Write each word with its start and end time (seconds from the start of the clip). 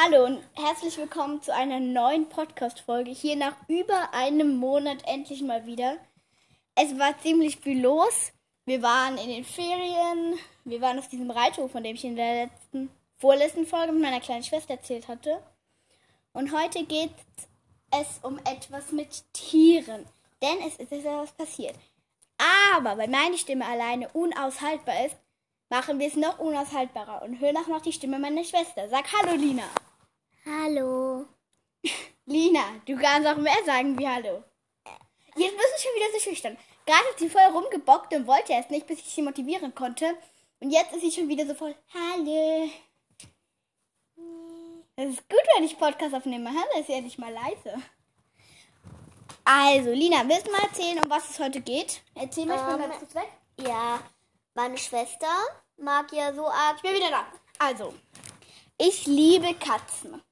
Hallo 0.00 0.26
und 0.26 0.38
herzlich 0.54 0.96
willkommen 0.96 1.42
zu 1.42 1.52
einer 1.52 1.80
neuen 1.80 2.28
Podcast-Folge. 2.28 3.10
Hier 3.10 3.34
nach 3.34 3.56
über 3.66 4.14
einem 4.14 4.56
Monat 4.56 4.98
endlich 5.04 5.42
mal 5.42 5.66
wieder. 5.66 5.96
Es 6.76 6.96
war 7.00 7.18
ziemlich 7.20 7.56
viel 7.56 7.82
los. 7.82 8.30
Wir 8.64 8.80
waren 8.80 9.18
in 9.18 9.28
den 9.28 9.44
Ferien. 9.44 10.38
Wir 10.64 10.80
waren 10.80 11.00
auf 11.00 11.08
diesem 11.08 11.32
Reithof, 11.32 11.72
von 11.72 11.82
dem 11.82 11.96
ich 11.96 12.04
in 12.04 12.14
der 12.14 12.44
letzten, 12.44 12.90
vorletzten 13.16 13.66
Folge 13.66 13.90
mit 13.90 14.02
meiner 14.02 14.20
kleinen 14.20 14.44
Schwester 14.44 14.74
erzählt 14.74 15.08
hatte. 15.08 15.42
Und 16.32 16.56
heute 16.56 16.84
geht 16.84 17.10
es 17.90 18.20
um 18.22 18.38
etwas 18.44 18.92
mit 18.92 19.24
Tieren. 19.32 20.06
Denn 20.40 20.58
es 20.64 20.76
ist 20.76 20.92
etwas 20.92 21.32
passiert. 21.32 21.74
Aber 22.76 22.98
weil 22.98 23.08
meine 23.08 23.36
Stimme 23.36 23.66
alleine 23.66 24.08
unaushaltbar 24.10 25.06
ist, 25.06 25.16
machen 25.70 25.98
wir 25.98 26.06
es 26.06 26.14
noch 26.14 26.38
unaushaltbarer 26.38 27.22
und 27.22 27.40
hören 27.40 27.56
auch 27.56 27.66
noch 27.66 27.82
die 27.82 27.92
Stimme 27.92 28.20
meiner 28.20 28.44
Schwester. 28.44 28.88
Sag 28.88 29.06
Hallo, 29.12 29.34
Lina. 29.34 29.64
Hallo. 30.50 31.26
Lina, 32.24 32.80
du 32.86 32.96
kannst 32.96 33.28
auch 33.28 33.36
mehr 33.36 33.62
sagen 33.66 33.98
wie 33.98 34.08
Hallo. 34.08 34.42
Jetzt 35.36 35.56
bist 35.56 35.72
du 35.76 35.82
schon 35.82 35.94
wieder 35.94 36.12
so 36.14 36.20
schüchtern. 36.20 36.56
Gerade 36.86 37.06
hat 37.06 37.18
sie 37.18 37.28
voll 37.28 37.42
rumgebockt 37.42 38.14
und 38.14 38.26
wollte 38.26 38.52
erst 38.52 38.70
nicht, 38.70 38.86
bis 38.86 38.98
ich 39.00 39.04
sie 39.04 39.20
motivieren 39.20 39.74
konnte. 39.74 40.16
Und 40.60 40.70
jetzt 40.70 40.94
ist 40.94 41.02
sie 41.02 41.12
schon 41.12 41.28
wieder 41.28 41.46
so 41.46 41.54
voll 41.54 41.74
Hallo. 41.92 42.70
Es 44.96 45.10
ist 45.10 45.28
gut, 45.28 45.42
wenn 45.56 45.64
ich 45.64 45.78
Podcast 45.78 46.14
aufnehme. 46.14 46.48
Hallo, 46.48 46.80
ist 46.80 46.86
sie 46.86 46.94
endlich 46.94 47.18
mal 47.18 47.32
leise. 47.32 47.76
Also, 49.44 49.90
Lina, 49.90 50.26
willst 50.26 50.46
du 50.46 50.50
mal 50.50 50.62
erzählen, 50.62 50.98
um 50.98 51.10
was 51.10 51.28
es 51.28 51.38
heute 51.38 51.60
geht? 51.60 52.00
Erzähl 52.14 52.46
mal, 52.46 52.56
ich 52.56 52.62
bin 52.62 52.74
Ähm, 52.74 52.80
ganz 52.80 52.98
kurz 52.98 53.14
weg. 53.14 53.28
Ja, 53.58 54.00
meine 54.54 54.78
Schwester 54.78 55.28
mag 55.76 56.10
ja 56.12 56.32
so 56.32 56.48
arg. 56.48 56.76
Ich 56.76 56.82
bin 56.82 56.94
wieder 56.94 57.10
da. 57.10 57.26
Also, 57.58 57.94
ich 58.78 59.06
liebe 59.06 59.54
Katzen. 59.54 60.22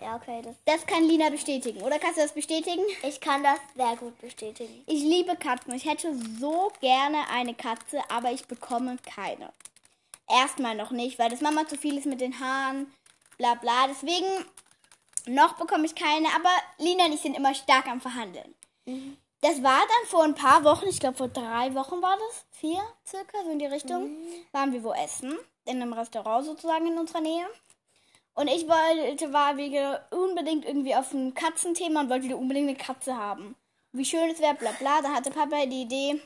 Ja, 0.00 0.16
okay, 0.16 0.42
das. 0.42 0.56
Das 0.64 0.86
kann 0.86 1.04
Lina 1.04 1.30
bestätigen. 1.30 1.82
Oder 1.82 1.98
kannst 1.98 2.18
du 2.18 2.22
das 2.22 2.32
bestätigen? 2.32 2.82
Ich 3.02 3.20
kann 3.20 3.42
das 3.42 3.58
sehr 3.76 3.96
gut 3.96 4.18
bestätigen. 4.20 4.82
Ich 4.86 5.02
liebe 5.02 5.36
Katzen. 5.36 5.74
Ich 5.74 5.86
hätte 5.88 6.14
so 6.40 6.72
gerne 6.80 7.28
eine 7.30 7.54
Katze, 7.54 8.00
aber 8.08 8.32
ich 8.32 8.46
bekomme 8.46 8.96
keine. 9.14 9.52
Erstmal 10.28 10.74
noch 10.74 10.90
nicht, 10.90 11.18
weil 11.18 11.30
das 11.30 11.40
Mama 11.40 11.66
zu 11.66 11.76
viel 11.76 11.98
ist 11.98 12.06
mit 12.06 12.20
den 12.20 12.40
Haaren, 12.40 12.92
bla 13.38 13.54
bla. 13.54 13.86
Deswegen 13.88 14.26
noch 15.26 15.54
bekomme 15.54 15.86
ich 15.86 15.94
keine, 15.94 16.28
aber 16.34 16.50
Lina 16.78 17.06
und 17.06 17.12
ich 17.12 17.20
sind 17.20 17.36
immer 17.36 17.54
stark 17.54 17.86
am 17.86 18.00
Verhandeln. 18.00 18.54
Das 19.40 19.62
war 19.62 19.80
dann 19.80 20.08
vor 20.08 20.24
ein 20.24 20.34
paar 20.34 20.64
Wochen, 20.64 20.86
ich 20.88 21.00
glaube 21.00 21.16
vor 21.16 21.28
drei 21.28 21.74
Wochen 21.74 22.00
war 22.02 22.16
das, 22.16 22.46
vier 22.50 22.82
circa, 23.06 23.42
so 23.44 23.50
in 23.50 23.58
die 23.58 23.66
Richtung, 23.66 24.10
waren 24.52 24.72
wir 24.72 24.82
wo 24.82 24.92
essen, 24.92 25.38
in 25.66 25.80
einem 25.80 25.92
Restaurant 25.92 26.46
sozusagen 26.46 26.86
in 26.86 26.98
unserer 26.98 27.20
Nähe. 27.20 27.46
Und 28.34 28.48
ich 28.48 28.66
wollte, 28.68 29.32
war 29.32 29.56
wieder 29.56 30.06
unbedingt 30.10 30.64
irgendwie 30.64 30.94
auf 30.94 31.12
ein 31.12 31.34
Katzenthema 31.34 32.00
und 32.00 32.10
wollte 32.10 32.36
unbedingt 32.36 32.68
eine 32.68 32.76
Katze 32.76 33.16
haben. 33.16 33.54
Wie 33.92 34.04
schön 34.04 34.28
es 34.30 34.40
wäre, 34.40 34.54
bla 34.54 34.72
bla. 34.72 35.02
Da 35.02 35.12
hatte 35.12 35.30
Papa 35.30 35.66
die 35.66 35.82
Idee, 35.82 36.20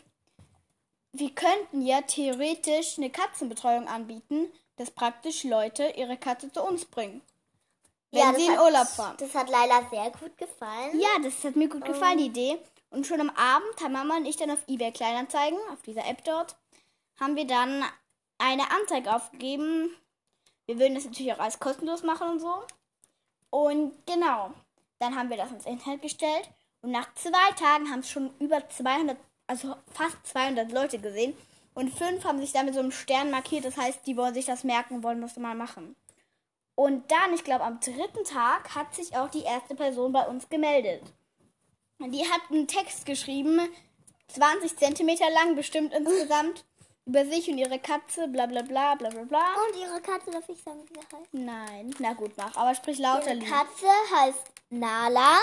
wir 1.12 1.30
könnten 1.34 1.82
ja 1.82 2.00
theoretisch 2.02 2.96
eine 2.96 3.10
Katzenbetreuung 3.10 3.88
anbieten, 3.88 4.50
dass 4.76 4.90
praktisch 4.90 5.44
Leute 5.44 5.92
ihre 5.96 6.16
Katze 6.16 6.50
zu 6.50 6.62
uns 6.62 6.86
bringen. 6.86 7.20
Wenn 8.10 8.20
ja, 8.20 8.32
das 8.32 8.40
sie 8.40 8.46
in 8.46 8.52
hat- 8.56 8.64
Urlaub 8.64 8.86
fahren. 8.86 9.16
Das 9.18 9.34
hat 9.34 9.50
Leila 9.50 9.86
sehr 9.90 10.10
gut 10.10 10.36
gefallen. 10.38 10.98
Ja, 10.98 11.08
das 11.22 11.44
hat 11.44 11.56
mir 11.56 11.68
gut 11.68 11.84
gefallen, 11.84 12.18
die 12.18 12.26
Idee. 12.26 12.58
Und 12.90 13.06
schon 13.06 13.20
am 13.20 13.28
Abend 13.30 13.82
haben 13.82 13.92
Mama 13.92 14.16
und 14.16 14.24
ich 14.24 14.36
dann 14.36 14.50
auf 14.50 14.66
eBay 14.66 14.92
Kleinanzeigen, 14.92 15.58
auf 15.70 15.82
dieser 15.82 16.06
App 16.06 16.24
dort, 16.24 16.56
haben 17.20 17.36
wir 17.36 17.46
dann 17.46 17.84
eine 18.38 18.70
Anzeige 18.70 19.14
aufgegeben. 19.14 19.94
Wir 20.68 20.78
würden 20.78 20.94
das 20.94 21.06
natürlich 21.06 21.32
auch 21.32 21.38
alles 21.38 21.58
kostenlos 21.58 22.02
machen 22.02 22.28
und 22.28 22.40
so. 22.40 22.62
Und 23.48 23.94
genau, 24.06 24.52
dann 24.98 25.16
haben 25.16 25.30
wir 25.30 25.38
das 25.38 25.50
ins 25.50 25.64
Internet 25.64 26.02
gestellt. 26.02 26.50
Und 26.82 26.90
nach 26.90 27.12
zwei 27.14 27.50
Tagen 27.56 27.90
haben 27.90 28.00
es 28.00 28.10
schon 28.10 28.30
über 28.38 28.68
200, 28.68 29.16
also 29.46 29.74
fast 29.92 30.18
200 30.24 30.70
Leute 30.70 30.98
gesehen. 30.98 31.34
Und 31.72 31.90
fünf 31.90 32.24
haben 32.24 32.38
sich 32.38 32.52
dann 32.52 32.66
mit 32.66 32.74
so 32.74 32.80
einem 32.80 32.92
Stern 32.92 33.30
markiert. 33.30 33.64
Das 33.64 33.78
heißt, 33.78 34.06
die 34.06 34.18
wollen 34.18 34.34
sich 34.34 34.44
das 34.44 34.62
merken 34.62 34.96
und 34.96 35.02
wollen 35.04 35.22
das 35.22 35.38
mal 35.38 35.54
machen. 35.54 35.96
Und 36.74 37.10
dann, 37.10 37.32
ich 37.32 37.44
glaube, 37.44 37.64
am 37.64 37.80
dritten 37.80 38.24
Tag 38.24 38.74
hat 38.74 38.94
sich 38.94 39.16
auch 39.16 39.30
die 39.30 39.44
erste 39.44 39.74
Person 39.74 40.12
bei 40.12 40.26
uns 40.26 40.50
gemeldet. 40.50 41.02
Die 41.98 42.28
hat 42.28 42.42
einen 42.50 42.68
Text 42.68 43.06
geschrieben, 43.06 43.58
20 44.28 44.76
Zentimeter 44.76 45.30
lang, 45.30 45.56
bestimmt 45.56 45.94
insgesamt, 45.94 46.64
über 47.08 47.24
sich 47.24 47.48
und 47.48 47.58
ihre 47.58 47.78
Katze, 47.78 48.28
bla 48.28 48.46
bla 48.46 48.62
bla 48.62 48.94
bla 48.94 49.08
bla 49.08 49.24
bla. 49.24 49.44
Und 49.66 49.80
ihre 49.80 50.00
Katze, 50.00 50.30
darf 50.30 50.48
ich 50.48 50.62
sagen, 50.62 50.80
wie 50.88 50.94
sie 50.94 51.16
heißt? 51.16 51.32
Nein, 51.32 51.94
na 51.98 52.12
gut, 52.12 52.32
mach, 52.36 52.54
aber 52.54 52.74
sprich 52.74 52.98
lauter, 52.98 53.34
Ihre 53.34 53.40
Lina. 53.40 53.50
Katze 53.50 53.86
heißt 54.14 54.52
Nala. 54.70 55.38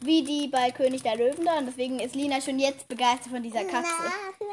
Wie 0.00 0.22
die 0.22 0.48
bei 0.48 0.70
König 0.70 1.02
der 1.02 1.16
Löwen 1.16 1.44
da 1.44 1.58
und 1.58 1.66
deswegen 1.66 1.98
ist 1.98 2.14
Lina 2.14 2.40
schon 2.40 2.58
jetzt 2.58 2.88
begeistert 2.88 3.32
von 3.32 3.42
dieser 3.42 3.64
Katze. 3.64 3.88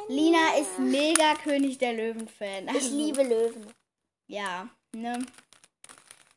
Lina 0.08 0.56
ist 0.60 0.80
mega 0.80 1.34
König 1.44 1.78
der 1.78 1.94
Löwen-Fan. 1.94 2.68
Ich 2.70 2.76
Also, 2.76 2.96
liebe 2.96 3.24
Löwen. 3.24 3.68
Ja, 4.28 4.70
ne? 4.96 5.20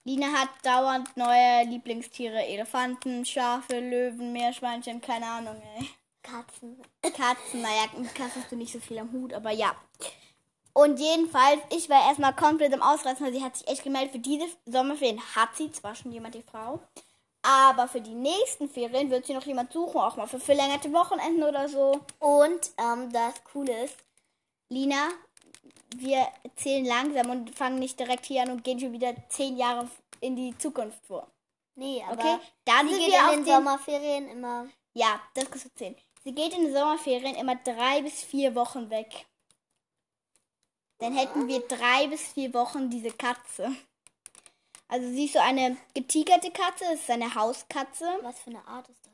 Lina 0.04 0.26
hat 0.32 0.48
dauernd 0.62 1.16
neue 1.16 1.64
Lieblingstiere. 1.64 2.44
Elefanten, 2.44 3.24
Schafe, 3.24 3.78
Löwen, 3.78 4.32
Meerschweinchen, 4.32 5.00
keine 5.00 5.26
Ahnung, 5.26 5.62
ey. 5.78 5.88
Katzen. 6.24 6.82
Katzen, 7.02 7.62
naja, 7.62 7.84
mit 7.96 8.14
Katzen 8.14 8.42
hast 8.42 8.50
du 8.50 8.56
nicht 8.56 8.72
so 8.72 8.80
viel 8.80 8.98
am 8.98 9.12
Hut, 9.12 9.32
aber 9.32 9.50
ja. 9.52 9.76
Und 10.72 10.98
jedenfalls, 10.98 11.60
ich 11.70 11.88
war 11.88 12.08
erstmal 12.08 12.34
komplett 12.34 12.72
im 12.72 12.82
Ausreißen, 12.82 13.24
weil 13.24 13.32
sie 13.32 13.44
hat 13.44 13.56
sich 13.56 13.68
echt 13.68 13.84
gemeldet. 13.84 14.10
Für 14.10 14.18
diese 14.18 14.46
Sommerferien 14.66 15.20
hat 15.36 15.54
sie 15.56 15.70
zwar 15.70 15.94
schon 15.94 16.10
jemand 16.10 16.34
die 16.34 16.42
Frau, 16.42 16.80
aber 17.42 17.86
für 17.86 18.00
die 18.00 18.14
nächsten 18.14 18.68
Ferien 18.68 19.10
wird 19.10 19.26
sie 19.26 19.34
noch 19.34 19.46
jemand 19.46 19.72
suchen, 19.72 20.00
auch 20.00 20.16
mal 20.16 20.26
für 20.26 20.40
verlängerte 20.40 20.92
Wochenenden 20.92 21.44
oder 21.44 21.68
so. 21.68 22.00
Und 22.18 22.72
ähm, 22.78 23.12
das 23.12 23.34
Coole 23.52 23.84
ist, 23.84 23.96
Lina, 24.68 25.10
wir 25.96 26.26
zählen 26.56 26.84
langsam 26.86 27.30
und 27.30 27.54
fangen 27.54 27.78
nicht 27.78 28.00
direkt 28.00 28.24
hier 28.24 28.42
an 28.42 28.50
und 28.50 28.64
gehen 28.64 28.80
schon 28.80 28.92
wieder 28.92 29.14
zehn 29.28 29.56
Jahre 29.56 29.88
in 30.20 30.34
die 30.34 30.56
Zukunft 30.58 30.98
vor. 31.06 31.28
nee, 31.76 32.02
aber 32.02 32.14
Okay, 32.14 32.38
dann 32.64 32.88
sie 32.88 32.94
sind 32.94 33.04
geht 33.04 33.12
wir 33.12 33.32
in 33.32 33.44
den 33.44 33.54
Sommerferien 33.54 34.28
immer. 34.28 34.66
Ja, 34.94 35.20
das 35.34 35.50
kannst 35.50 35.66
du 35.66 35.68
erzählen. 35.68 35.96
Sie 36.24 36.34
geht 36.34 36.54
in 36.54 36.64
den 36.64 36.72
Sommerferien 36.72 37.36
immer 37.36 37.56
drei 37.56 38.00
bis 38.02 38.22
vier 38.22 38.54
Wochen 38.54 38.88
weg. 38.88 39.26
Dann 40.98 41.16
hätten 41.16 41.48
wir 41.48 41.60
drei 41.60 42.06
bis 42.06 42.32
vier 42.32 42.54
Wochen 42.54 42.88
diese 42.88 43.10
Katze. 43.10 43.70
Also 44.88 45.08
sie 45.08 45.26
ist 45.26 45.34
so 45.34 45.38
eine 45.38 45.76
getigerte 45.92 46.50
Katze, 46.50 46.84
es 46.92 47.00
ist 47.00 47.10
eine 47.10 47.34
Hauskatze. 47.34 48.06
Was 48.22 48.40
für 48.40 48.50
eine 48.50 48.66
Art 48.66 48.88
ist 48.88 49.04
das? 49.04 49.12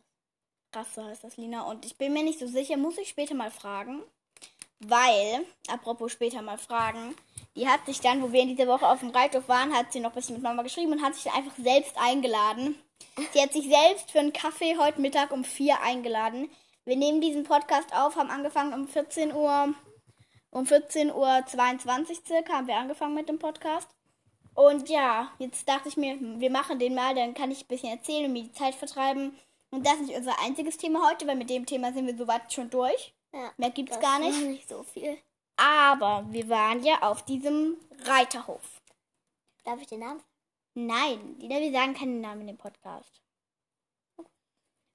Rasse 0.72 1.04
heißt 1.04 1.25
das, 1.25 1.37
Lina. 1.37 1.62
Und 1.62 1.84
ich 1.84 1.97
bin 1.97 2.12
mir 2.12 2.22
nicht 2.22 2.38
so 2.38 2.47
sicher, 2.47 2.76
muss 2.76 2.99
ich 2.99 3.09
später 3.09 3.34
mal 3.34 3.50
fragen. 3.50 4.03
Weil, 4.78 5.44
apropos 5.69 6.12
später 6.12 6.43
mal 6.43 6.59
fragen, 6.59 7.15
die 7.56 7.69
hat 7.69 7.84
sich 7.87 8.00
dann, 8.00 8.22
wo 8.22 8.32
wir 8.32 8.41
in 8.43 8.49
dieser 8.56 8.69
Woche 8.69 8.87
auf 8.87 9.00
dem 9.00 9.10
Reithof 9.10 9.49
waren, 9.49 9.75
hat 9.75 9.93
sie 9.93 10.00
noch 10.00 10.10
ein 10.10 10.15
bisschen 10.15 10.37
mit 10.37 10.43
Mama 10.43 10.62
geschrieben 10.62 10.93
und 10.93 11.03
hat 11.03 11.15
sich 11.15 11.25
dann 11.25 11.34
einfach 11.34 11.56
selbst 11.56 11.97
eingeladen. 11.99 12.81
Sie 13.32 13.43
hat 13.43 13.53
sich 13.53 13.69
selbst 13.69 14.10
für 14.10 14.20
einen 14.20 14.32
Kaffee 14.32 14.78
heute 14.78 15.00
Mittag 15.00 15.32
um 15.32 15.44
vier 15.44 15.81
eingeladen. 15.81 16.49
Wir 16.84 16.96
nehmen 16.96 17.20
diesen 17.20 17.44
Podcast 17.44 17.94
auf, 17.94 18.16
haben 18.16 18.30
angefangen 18.30 18.72
um 18.72 18.88
14 18.88 19.32
Uhr, 19.34 19.74
um 20.50 20.66
14 20.66 21.12
Uhr 21.12 21.44
22 21.46 22.22
circa 22.26 22.54
haben 22.54 22.66
wir 22.66 22.76
angefangen 22.76 23.14
mit 23.14 23.28
dem 23.28 23.38
Podcast. 23.38 23.88
Und 24.54 24.88
ja, 24.88 25.30
jetzt 25.38 25.69
dachte 25.69 25.88
ich 25.88 25.96
mir, 25.96 26.16
wir 26.20 26.50
machen 26.50 26.78
den 26.78 26.94
mal, 26.94 27.14
dann 27.14 27.34
kann 27.34 27.50
ich 27.50 27.62
ein 27.64 27.69
bisschen 27.69 27.90
erzählen 27.90 28.26
und 28.26 28.32
mir 28.32 28.42
die 28.42 28.52
Zeit 28.52 28.74
vertreiben. 28.74 29.38
Und 29.70 29.86
das 29.86 29.94
ist 29.94 30.06
nicht 30.08 30.16
unser 30.16 30.38
einziges 30.40 30.76
Thema 30.76 31.08
heute, 31.08 31.26
weil 31.26 31.36
mit 31.36 31.50
dem 31.50 31.66
Thema 31.66 31.92
sind 31.92 32.06
wir 32.06 32.16
soweit 32.16 32.52
schon 32.52 32.69
durch. 32.70 33.14
Ja, 33.32 33.52
Mehr 33.56 33.70
gibt's 33.70 33.92
das 33.96 34.00
gar 34.02 34.20
war 34.20 34.26
nicht. 34.28 34.40
nicht 34.42 34.69
so 34.69 34.82
viel. 34.82 35.16
Aber 35.56 36.24
wir 36.30 36.48
waren 36.48 36.82
ja 36.82 37.02
auf 37.02 37.24
diesem 37.24 37.76
Reiterhof. 38.04 38.80
Darf 39.64 39.80
ich 39.80 39.86
den 39.86 40.00
Namen? 40.00 40.22
Nein, 40.74 41.36
Lina, 41.38 41.60
wir 41.60 41.70
sagen 41.70 41.94
keinen 41.94 42.20
Namen 42.20 42.40
in 42.43 42.46
dem 42.49 42.58
Podcast. 42.58 43.20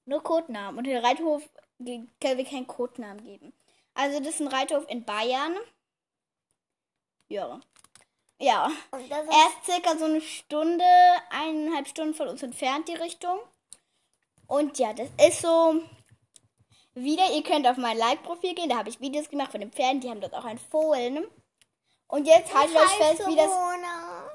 Nur 0.06 0.22
Codenamen. 0.22 0.78
Und 0.78 0.86
den 0.88 0.98
Reiterhof 1.04 1.48
können 1.78 2.38
wir 2.38 2.46
keinen 2.46 2.68
Codenamen 2.68 3.24
geben. 3.24 3.54
Also 3.94 4.20
das 4.20 4.36
ist 4.36 4.42
ein 4.42 4.48
Reiterhof 4.48 4.86
in 4.90 5.06
Bayern. 5.06 5.56
Ja. 7.30 7.60
Ja. 8.40 8.72
Das 8.92 9.10
Er 9.10 9.48
ist 9.48 9.66
circa 9.66 9.98
so 9.98 10.06
eine 10.06 10.22
Stunde, 10.22 10.86
eineinhalb 11.30 11.88
Stunden 11.88 12.14
von 12.14 12.28
uns 12.28 12.44
entfernt, 12.44 12.88
die 12.88 12.96
Richtung. 12.96 13.40
Und 14.48 14.78
ja, 14.78 14.94
das 14.94 15.10
ist 15.26 15.42
so. 15.42 15.82
Wieder, 16.94 17.30
ihr 17.34 17.44
könnt 17.44 17.68
auf 17.68 17.76
mein 17.76 17.98
Like-Profil 17.98 18.56
gehen, 18.56 18.70
da 18.70 18.78
habe 18.78 18.88
ich 18.88 19.02
Videos 19.02 19.30
gemacht 19.30 19.52
von 19.52 19.60
den 19.60 19.72
Pferden, 19.72 20.00
die 20.00 20.10
haben 20.10 20.22
dort 20.22 20.34
auch 20.34 20.46
ein 20.46 20.58
Fohlen. 20.58 21.26
Und 22.08 22.26
jetzt 22.26 22.54
haltet 22.54 22.78
euch 22.78 22.92
fest, 22.92 23.28
wie 23.28 23.36
das. 23.36 23.48
Corona. 23.48 24.30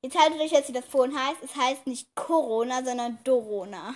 Jetzt 0.00 0.18
haltet 0.18 0.40
euch 0.40 0.50
fest, 0.50 0.68
wie 0.68 0.72
das 0.72 0.86
Fohlen 0.86 1.18
heißt. 1.18 1.42
Es 1.42 1.56
heißt 1.56 1.86
nicht 1.86 2.14
Corona, 2.14 2.82
sondern 2.84 3.18
Dorona. 3.24 3.94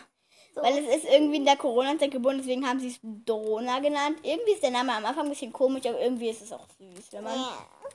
So. 0.59 0.65
Weil 0.65 0.79
es 0.79 0.97
ist 0.97 1.05
irgendwie 1.05 1.37
in 1.37 1.45
der 1.45 1.57
Corona-Zeit 1.57 2.11
gebunden, 2.11 2.39
deswegen 2.39 2.67
haben 2.69 2.81
sie 2.81 2.89
es 2.89 2.99
Drona 3.03 3.79
genannt. 3.79 4.19
Irgendwie 4.25 4.53
ist 4.53 4.63
der 4.63 4.73
Name 4.73 4.93
am 4.93 5.05
Anfang 5.05 5.27
ein 5.27 5.31
bisschen 5.31 5.53
komisch, 5.53 5.87
aber 5.87 6.01
irgendwie 6.01 6.31
ist 6.31 6.43
es 6.43 6.53
auch 6.53 6.67
süß, 6.79 7.13
wenn 7.13 7.23
man. 7.23 7.39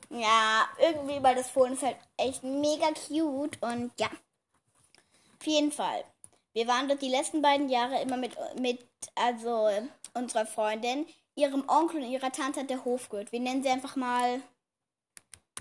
Ja, 0.09 0.65
irgendwie, 0.79 1.21
weil 1.21 1.35
das 1.35 1.49
Fohlen 1.49 1.73
ist 1.73 1.83
halt 1.83 1.97
echt 2.15 2.41
mega 2.43 2.87
cute 3.07 3.61
und 3.61 3.91
ja. 3.99 4.07
Auf 4.07 5.45
jeden 5.45 5.73
Fall. 5.73 6.05
Wir 6.53 6.67
waren 6.67 6.87
dort 6.87 7.01
die 7.01 7.09
letzten 7.09 7.41
beiden 7.41 7.67
Jahre 7.67 8.01
immer 8.01 8.15
mit, 8.15 8.33
mit 8.57 8.79
also 9.15 9.69
unserer 10.13 10.45
Freundin, 10.45 11.05
ihrem 11.35 11.67
Onkel 11.67 12.01
und 12.01 12.09
ihrer 12.09 12.31
Tante 12.31 12.61
hat 12.61 12.69
der 12.69 12.85
Hof 12.85 13.09
gehört. 13.09 13.33
Wir 13.33 13.41
nennen 13.41 13.61
sie 13.61 13.69
einfach 13.69 13.97
mal 13.97 14.41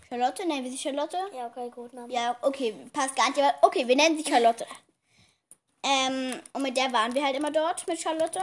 Charlotte. 0.08 0.46
Nennen 0.46 0.62
wir 0.62 0.70
sie 0.70 0.78
Charlotte? 0.78 1.16
Ja, 1.34 1.46
okay, 1.46 1.68
gut. 1.70 1.92
Name. 1.94 2.12
Ja, 2.12 2.36
okay, 2.42 2.76
passt 2.92 3.16
gar 3.16 3.28
nicht. 3.30 3.40
Okay, 3.62 3.88
wir 3.88 3.96
nennen 3.96 4.16
sie 4.16 4.30
Charlotte. 4.30 4.66
Ähm, 5.82 6.40
und 6.52 6.62
mit 6.62 6.76
der 6.76 6.92
waren 6.92 7.14
wir 7.14 7.24
halt 7.24 7.36
immer 7.36 7.50
dort, 7.50 7.86
mit 7.88 8.00
Charlotte. 8.00 8.40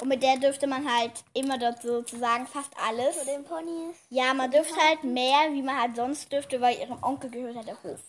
Und 0.00 0.08
mit 0.08 0.22
der 0.22 0.38
dürfte 0.38 0.66
man 0.66 0.90
halt 0.90 1.12
immer 1.34 1.58
dort 1.58 1.82
sozusagen 1.82 2.46
fast 2.46 2.72
alles. 2.88 3.18
Zu 3.18 3.26
den 3.26 3.44
Ponys. 3.44 3.96
Ja, 4.08 4.32
man 4.32 4.50
dürfte 4.50 4.74
halt 4.76 5.04
mehr, 5.04 5.52
wie 5.52 5.62
man 5.62 5.78
halt 5.78 5.96
sonst 5.96 6.32
dürfte, 6.32 6.60
weil 6.60 6.78
ihrem 6.78 7.02
Onkel 7.02 7.30
gehört 7.30 7.56
halt 7.56 7.68
der 7.68 7.82
Hof. 7.82 8.00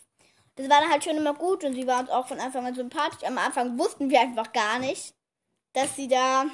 Das 0.55 0.69
war 0.69 0.79
dann 0.79 0.91
halt 0.91 1.03
schon 1.03 1.17
immer 1.17 1.33
gut 1.33 1.63
und 1.63 1.73
sie 1.73 1.87
war 1.87 1.99
uns 1.99 2.09
auch 2.09 2.27
von 2.27 2.39
Anfang 2.39 2.65
an 2.65 2.75
sympathisch. 2.75 3.27
Am 3.27 3.37
Anfang 3.37 3.77
wussten 3.77 4.09
wir 4.09 4.21
einfach 4.21 4.53
gar 4.53 4.79
nicht, 4.79 5.13
dass 5.73 5.95
sie 5.95 6.07
da, 6.07 6.45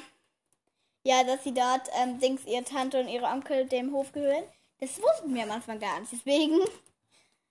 ja, 1.04 1.22
dass 1.22 1.44
sie 1.44 1.54
dort, 1.54 1.88
ähm, 2.00 2.18
Dings, 2.18 2.44
ihre 2.44 2.64
Tante 2.64 2.98
und 3.00 3.08
ihre 3.08 3.26
Onkel 3.26 3.66
dem 3.66 3.92
Hof 3.92 4.10
gehören. 4.12 4.44
Das 4.80 5.00
wussten 5.00 5.34
wir 5.34 5.44
am 5.44 5.52
Anfang 5.52 5.78
gar 5.78 6.00
nicht. 6.00 6.12
Deswegen. 6.12 6.58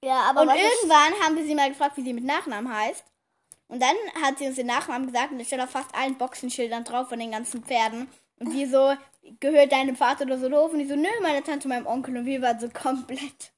Ja, 0.03 0.21
aber 0.29 0.41
Und 0.41 0.49
irgendwann 0.49 1.13
haben 1.23 1.35
wir 1.35 1.45
sie 1.45 1.55
mal 1.55 1.69
gefragt, 1.69 1.97
wie 1.97 2.03
sie 2.03 2.13
mit 2.13 2.23
Nachnamen 2.23 2.71
heißt. 2.73 3.03
Und 3.67 3.81
dann 3.81 3.95
hat 4.21 4.37
sie 4.37 4.47
uns 4.47 4.55
den 4.55 4.67
Nachnamen 4.67 5.07
gesagt 5.07 5.31
und 5.31 5.39
da 5.39 5.45
stand 5.45 5.61
auf 5.61 5.71
fast 5.71 5.93
allen 5.93 6.17
Boxenschildern 6.17 6.83
drauf 6.83 7.09
von 7.09 7.19
den 7.19 7.31
ganzen 7.31 7.63
Pferden. 7.63 8.09
Und 8.39 8.53
wir 8.53 8.69
so, 8.69 8.93
gehört 9.39 9.71
deinem 9.71 9.95
Vater 9.95 10.25
oder 10.25 10.37
so 10.37 10.47
der 10.47 10.59
Hof? 10.59 10.71
Und 10.71 10.79
die 10.79 10.87
so, 10.87 10.95
nö, 10.95 11.09
meine 11.21 11.43
Tante, 11.43 11.67
meinem 11.67 11.87
Onkel. 11.87 12.17
Und 12.17 12.25
wir 12.25 12.41
waren 12.41 12.59
so 12.59 12.69
komplett. 12.69 13.51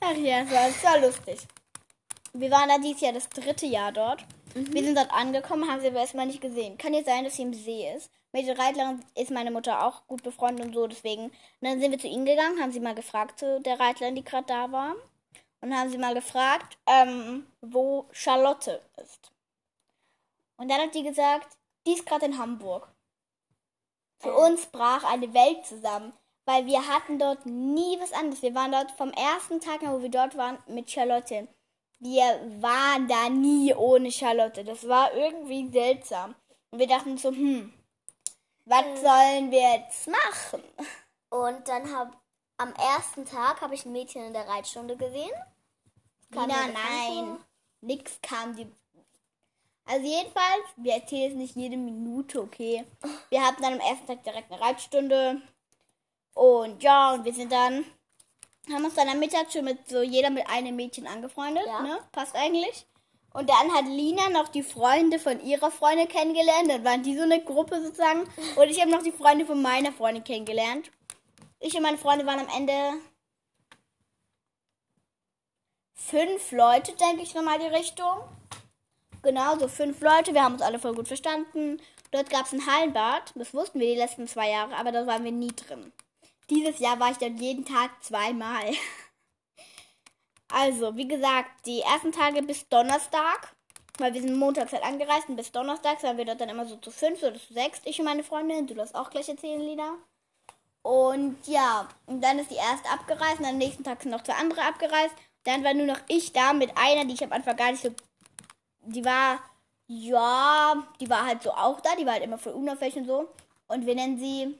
Ach 0.00 0.14
ja, 0.16 0.40
es 0.40 0.50
war, 0.50 0.92
war 0.92 1.00
lustig. 1.00 1.40
Wir 2.34 2.50
waren 2.50 2.68
da 2.68 2.78
dieses 2.78 3.00
Jahr 3.00 3.12
das 3.12 3.28
dritte 3.30 3.66
Jahr 3.66 3.92
dort. 3.92 4.24
Wir 4.54 4.82
sind 4.82 4.96
dort 4.96 5.12
angekommen, 5.12 5.70
haben 5.70 5.80
sie 5.80 5.88
aber 5.88 6.00
erstmal 6.00 6.26
nicht 6.26 6.40
gesehen. 6.40 6.78
Kann 6.78 6.94
jetzt 6.94 7.06
sein, 7.06 7.24
dass 7.24 7.36
sie 7.36 7.42
im 7.42 7.54
See 7.54 7.90
ist. 7.94 8.10
Mit 8.32 8.46
den 8.46 8.56
Reitlern 8.56 9.04
ist 9.14 9.30
meine 9.30 9.50
Mutter 9.50 9.86
auch 9.86 10.06
gut 10.06 10.22
befreundet 10.22 10.66
und 10.66 10.74
so, 10.74 10.86
deswegen. 10.86 11.24
Und 11.24 11.32
dann 11.60 11.80
sind 11.80 11.90
wir 11.92 11.98
zu 11.98 12.08
ihnen 12.08 12.26
gegangen, 12.26 12.60
haben 12.60 12.72
sie 12.72 12.80
mal 12.80 12.94
gefragt 12.94 13.38
zu 13.38 13.60
der 13.60 13.80
Reitlerin, 13.80 14.14
die 14.14 14.24
gerade 14.24 14.46
da 14.46 14.70
war. 14.70 14.94
Und 15.60 15.76
haben 15.76 15.90
sie 15.90 15.98
mal 15.98 16.14
gefragt, 16.14 16.78
ähm, 16.86 17.46
wo 17.60 18.06
Charlotte 18.12 18.80
ist. 19.02 19.32
Und 20.56 20.68
dann 20.70 20.80
hat 20.80 20.94
die 20.94 21.02
gesagt, 21.02 21.56
die 21.86 21.94
ist 21.94 22.06
gerade 22.06 22.26
in 22.26 22.38
Hamburg. 22.38 22.88
Für 24.20 24.34
uns 24.34 24.66
brach 24.66 25.04
eine 25.04 25.32
Welt 25.32 25.64
zusammen, 25.66 26.12
weil 26.44 26.66
wir 26.66 26.86
hatten 26.86 27.18
dort 27.18 27.46
nie 27.46 27.98
was 28.00 28.12
anderes. 28.12 28.42
Wir 28.42 28.54
waren 28.54 28.72
dort 28.72 28.90
vom 28.92 29.10
ersten 29.12 29.60
Tag 29.60 29.82
an, 29.82 29.92
wo 29.92 30.02
wir 30.02 30.10
dort 30.10 30.36
waren, 30.36 30.58
mit 30.66 30.90
Charlotte. 30.90 31.48
Wir 32.00 32.40
waren 32.60 33.08
da 33.08 33.28
nie 33.28 33.74
ohne 33.74 34.10
Charlotte. 34.10 34.64
Das 34.64 34.86
war 34.88 35.12
irgendwie 35.14 35.68
seltsam. 35.70 36.34
Und 36.70 36.78
wir 36.78 36.86
dachten 36.86 37.16
so, 37.16 37.30
hm, 37.30 37.72
was 38.64 38.84
sollen 39.00 39.50
wir 39.50 39.76
jetzt 39.76 40.08
machen? 40.08 40.62
und 41.30 41.68
dann 41.68 41.94
hab 41.94 42.16
am 42.58 42.72
ersten 42.74 43.24
Tag 43.24 43.60
habe 43.60 43.74
ich 43.74 43.84
ein 43.86 43.92
Mädchen 43.92 44.24
in 44.24 44.32
der 44.32 44.46
Reitstunde 44.48 44.96
gesehen. 44.96 45.30
Kam 46.32 46.48
Lina, 46.48 46.66
nein. 46.68 47.38
Nix 47.80 48.18
kam 48.20 48.54
die. 48.56 48.66
Also 49.86 50.06
jedenfalls, 50.06 50.64
wir 50.76 50.92
erzählen 50.94 51.30
es 51.30 51.36
nicht 51.36 51.56
jede 51.56 51.76
Minute, 51.78 52.42
okay. 52.42 52.84
Wir 53.30 53.42
hatten 53.46 53.62
dann 53.62 53.74
am 53.74 53.80
ersten 53.80 54.06
Tag 54.06 54.22
direkt 54.22 54.52
eine 54.52 54.60
Reitstunde. 54.60 55.40
Und 56.34 56.82
ja, 56.82 57.14
und 57.14 57.24
wir 57.24 57.32
sind 57.32 57.50
dann, 57.50 57.84
haben 58.70 58.84
uns 58.84 58.94
dann 58.94 59.08
am 59.08 59.18
Mittag 59.18 59.50
schon 59.50 59.64
mit 59.64 59.88
so 59.88 60.02
jeder 60.02 60.28
mit 60.30 60.46
einem 60.50 60.76
Mädchen 60.76 61.06
angefreundet, 61.06 61.64
Ja. 61.66 61.80
ne? 61.80 61.98
Passt 62.12 62.36
eigentlich. 62.36 62.86
Und 63.32 63.48
dann 63.48 63.72
hat 63.72 63.86
Lina 63.86 64.28
noch 64.30 64.48
die 64.48 64.62
Freunde 64.62 65.18
von 65.18 65.40
ihrer 65.40 65.70
Freundin 65.70 66.08
kennengelernt. 66.08 66.68
Dann 66.70 66.84
waren 66.84 67.02
die 67.02 67.16
so 67.16 67.22
eine 67.22 67.42
Gruppe 67.42 67.80
sozusagen. 67.82 68.24
Und 68.56 68.68
ich 68.68 68.80
habe 68.80 68.90
noch 68.90 69.02
die 69.02 69.12
Freunde 69.12 69.46
von 69.46 69.62
meiner 69.62 69.92
Freundin 69.92 70.24
kennengelernt. 70.24 70.90
Ich 71.60 71.74
und 71.74 71.82
meine 71.82 71.98
Freunde 71.98 72.24
waren 72.26 72.40
am 72.40 72.56
Ende 72.56 73.00
fünf 75.94 76.52
Leute, 76.52 76.92
denke 76.92 77.22
ich 77.22 77.34
nochmal 77.34 77.58
die 77.58 77.66
Richtung. 77.66 78.22
Genau, 79.22 79.58
so 79.58 79.68
fünf 79.68 80.00
Leute. 80.00 80.32
Wir 80.32 80.44
haben 80.44 80.54
uns 80.54 80.62
alle 80.62 80.78
voll 80.78 80.94
gut 80.94 81.08
verstanden. 81.08 81.80
Dort 82.12 82.30
gab 82.30 82.46
es 82.46 82.52
ein 82.52 82.64
Hallenbad. 82.66 83.32
Das 83.34 83.52
wussten 83.52 83.80
wir 83.80 83.88
die 83.88 84.00
letzten 84.00 84.28
zwei 84.28 84.50
Jahre, 84.50 84.76
aber 84.76 84.92
da 84.92 85.06
waren 85.06 85.24
wir 85.24 85.32
nie 85.32 85.54
drin. 85.54 85.92
Dieses 86.48 86.78
Jahr 86.78 86.98
war 87.00 87.10
ich 87.10 87.18
dort 87.18 87.38
jeden 87.38 87.64
Tag 87.64 88.02
zweimal. 88.02 88.72
Also, 90.50 90.96
wie 90.96 91.06
gesagt, 91.06 91.66
die 91.66 91.82
ersten 91.82 92.10
Tage 92.10 92.42
bis 92.42 92.66
Donnerstag, 92.70 93.54
weil 93.98 94.14
wir 94.14 94.22
sind 94.22 94.38
montags 94.38 94.72
halt 94.72 94.82
angereist 94.82 95.28
und 95.28 95.36
bis 95.36 95.52
Donnerstag 95.52 96.02
waren 96.02 96.16
wir 96.16 96.24
dort 96.24 96.40
dann 96.40 96.48
immer 96.48 96.64
so 96.64 96.76
zu 96.76 96.90
fünf 96.90 97.22
oder 97.22 97.38
zu 97.38 97.52
sechs. 97.52 97.82
Ich 97.84 97.98
und 97.98 98.06
meine 98.06 98.24
Freundin. 98.24 98.66
Du 98.66 98.72
darfst 98.72 98.94
auch 98.94 99.10
gleich 99.10 99.28
erzählen, 99.28 99.60
Lina. 99.60 99.98
Und 100.88 101.46
ja, 101.46 101.86
und 102.06 102.22
dann 102.22 102.38
ist 102.38 102.50
die 102.50 102.54
erste 102.54 102.88
abgereist 102.88 103.40
und 103.40 103.44
am 103.44 103.58
nächsten 103.58 103.84
Tag 103.84 104.00
sind 104.00 104.10
noch 104.10 104.22
zwei 104.22 104.36
andere 104.36 104.62
abgereist. 104.62 105.14
Dann 105.44 105.62
war 105.62 105.74
nur 105.74 105.84
noch 105.84 106.00
ich 106.08 106.32
da 106.32 106.54
mit 106.54 106.70
einer, 106.78 107.04
die 107.04 107.12
ich 107.12 107.22
am 107.22 107.32
Anfang 107.32 107.58
gar 107.58 107.72
nicht 107.72 107.82
so. 107.82 107.94
Die 108.86 109.04
war, 109.04 109.38
ja, 109.86 110.82
die 110.98 111.10
war 111.10 111.26
halt 111.26 111.42
so 111.42 111.52
auch 111.52 111.82
da, 111.82 111.94
die 111.94 112.06
war 112.06 112.14
halt 112.14 112.22
immer 112.24 112.38
voll 112.38 112.54
unauffällig 112.54 112.96
und 112.96 113.06
so. 113.06 113.28
Und 113.66 113.84
wir 113.84 113.94
nennen 113.94 114.18
sie. 114.18 114.58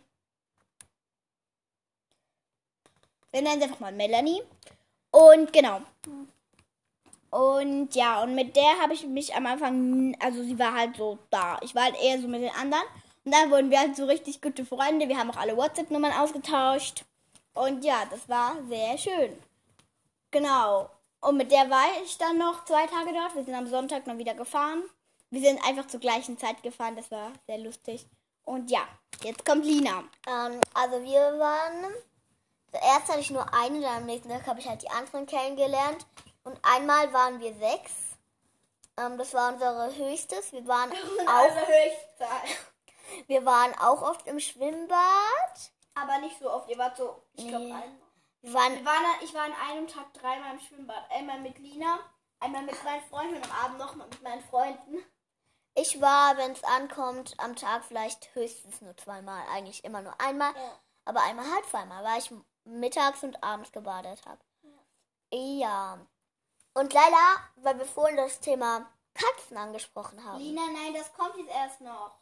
Wir 3.30 3.40
nennen 3.40 3.62
sie 3.62 3.64
einfach 3.64 3.80
mal 3.80 3.92
Melanie. 3.92 4.42
Und 5.10 5.50
genau. 5.50 5.80
Und 7.30 7.94
ja, 7.94 8.22
und 8.22 8.34
mit 8.34 8.54
der 8.54 8.78
habe 8.82 8.92
ich 8.92 9.06
mich 9.06 9.34
am 9.34 9.46
Anfang, 9.46 10.14
also 10.20 10.42
sie 10.42 10.58
war 10.58 10.74
halt 10.74 10.94
so 10.94 11.18
da. 11.30 11.58
Ich 11.62 11.74
war 11.74 11.84
halt 11.84 11.96
eher 12.02 12.20
so 12.20 12.28
mit 12.28 12.42
den 12.42 12.54
anderen. 12.54 12.84
Und 13.28 13.32
dann 13.32 13.50
wurden 13.50 13.70
wir 13.70 13.78
halt 13.78 13.94
so 13.94 14.06
richtig 14.06 14.40
gute 14.40 14.64
Freunde. 14.64 15.06
Wir 15.06 15.18
haben 15.18 15.30
auch 15.30 15.36
alle 15.36 15.54
WhatsApp-Nummern 15.54 16.12
ausgetauscht. 16.12 17.04
Und 17.52 17.84
ja, 17.84 18.06
das 18.10 18.26
war 18.26 18.56
sehr 18.70 18.96
schön. 18.96 19.38
Genau. 20.30 20.88
Und 21.20 21.36
mit 21.36 21.52
der 21.52 21.68
war 21.68 21.84
ich 22.02 22.16
dann 22.16 22.38
noch 22.38 22.64
zwei 22.64 22.86
Tage 22.86 23.12
dort. 23.12 23.34
Wir 23.34 23.44
sind 23.44 23.54
am 23.54 23.66
Sonntag 23.66 24.06
noch 24.06 24.16
wieder 24.16 24.32
gefahren. 24.32 24.82
Wir 25.28 25.42
sind 25.42 25.62
einfach 25.62 25.86
zur 25.88 26.00
gleichen 26.00 26.38
Zeit 26.38 26.62
gefahren. 26.62 26.96
Das 26.96 27.10
war 27.10 27.30
sehr 27.46 27.58
lustig. 27.58 28.06
Und 28.46 28.70
ja, 28.70 28.88
jetzt 29.22 29.44
kommt 29.44 29.66
Lina. 29.66 30.04
Ähm, 30.26 30.58
also 30.72 31.02
wir 31.04 31.38
waren. 31.38 31.92
Zuerst 32.72 33.08
hatte 33.08 33.20
ich 33.20 33.30
nur 33.30 33.52
eine, 33.52 33.82
dann 33.82 33.96
am 33.98 34.06
nächsten 34.06 34.30
Tag 34.30 34.46
habe 34.46 34.60
ich 34.60 34.66
halt 34.66 34.80
die 34.80 34.90
anderen 34.90 35.26
kennengelernt. 35.26 36.06
Und 36.44 36.58
einmal 36.62 37.12
waren 37.12 37.40
wir 37.40 37.52
sechs. 37.52 37.92
Ähm, 38.96 39.18
das 39.18 39.34
war 39.34 39.52
unsere 39.52 39.94
höchstes. 39.94 40.50
Wir 40.54 40.66
waren 40.66 40.90
auch, 41.26 41.56
wir 43.28 43.44
waren 43.44 43.72
auch 43.78 44.02
oft 44.02 44.26
im 44.26 44.40
Schwimmbad. 44.40 45.72
Aber 45.94 46.18
nicht 46.18 46.38
so 46.38 46.50
oft. 46.50 46.68
Ihr 46.68 46.78
wart 46.78 46.96
so, 46.96 47.22
ich 47.34 47.46
glaube, 47.48 47.64
Nee. 47.66 47.72
ein. 47.72 48.00
Wir 48.40 48.54
waren, 48.54 48.74
Wir 48.74 48.84
waren, 48.84 49.04
ich 49.22 49.34
war 49.34 49.42
an 49.44 49.52
einem 49.70 49.86
Tag 49.88 50.12
dreimal 50.14 50.52
im 50.54 50.60
Schwimmbad. 50.60 51.10
Einmal 51.10 51.40
mit 51.40 51.58
Lina, 51.58 51.98
einmal 52.40 52.62
mit 52.62 52.82
meinen 52.84 53.02
Freunden 53.08 53.36
und 53.36 53.44
am 53.44 53.64
Abend 53.64 53.78
nochmal 53.78 54.06
mit 54.08 54.22
meinen 54.22 54.42
Freunden. 54.44 55.04
ich 55.74 56.00
war, 56.00 56.36
wenn 56.36 56.52
es 56.52 56.64
ankommt, 56.64 57.34
am 57.38 57.54
Tag 57.56 57.84
vielleicht 57.84 58.34
höchstens 58.34 58.80
nur 58.80 58.96
zweimal. 58.96 59.44
Eigentlich 59.52 59.84
immer 59.84 60.02
nur 60.02 60.20
einmal. 60.20 60.52
Aber 61.04 61.20
einmal 61.22 61.50
halt 61.52 61.66
zweimal, 61.66 62.02
weil 62.04 62.18
ich 62.18 62.32
mittags 62.64 63.22
und 63.22 63.42
abends 63.42 63.72
gebadet 63.72 64.20
habe. 64.26 64.40
Ja. 65.32 65.98
Und 66.74 66.92
leider, 66.92 67.40
weil 67.56 67.78
wir 67.78 67.86
vorhin 67.86 68.16
das 68.16 68.40
Thema 68.40 68.86
Katzen 69.14 69.56
angesprochen 69.56 70.24
haben. 70.24 70.38
Lina, 70.38 70.62
nein, 70.72 70.94
das 70.94 71.12
kommt 71.12 71.36
jetzt 71.36 71.50
erst 71.50 71.80
noch. 71.80 72.12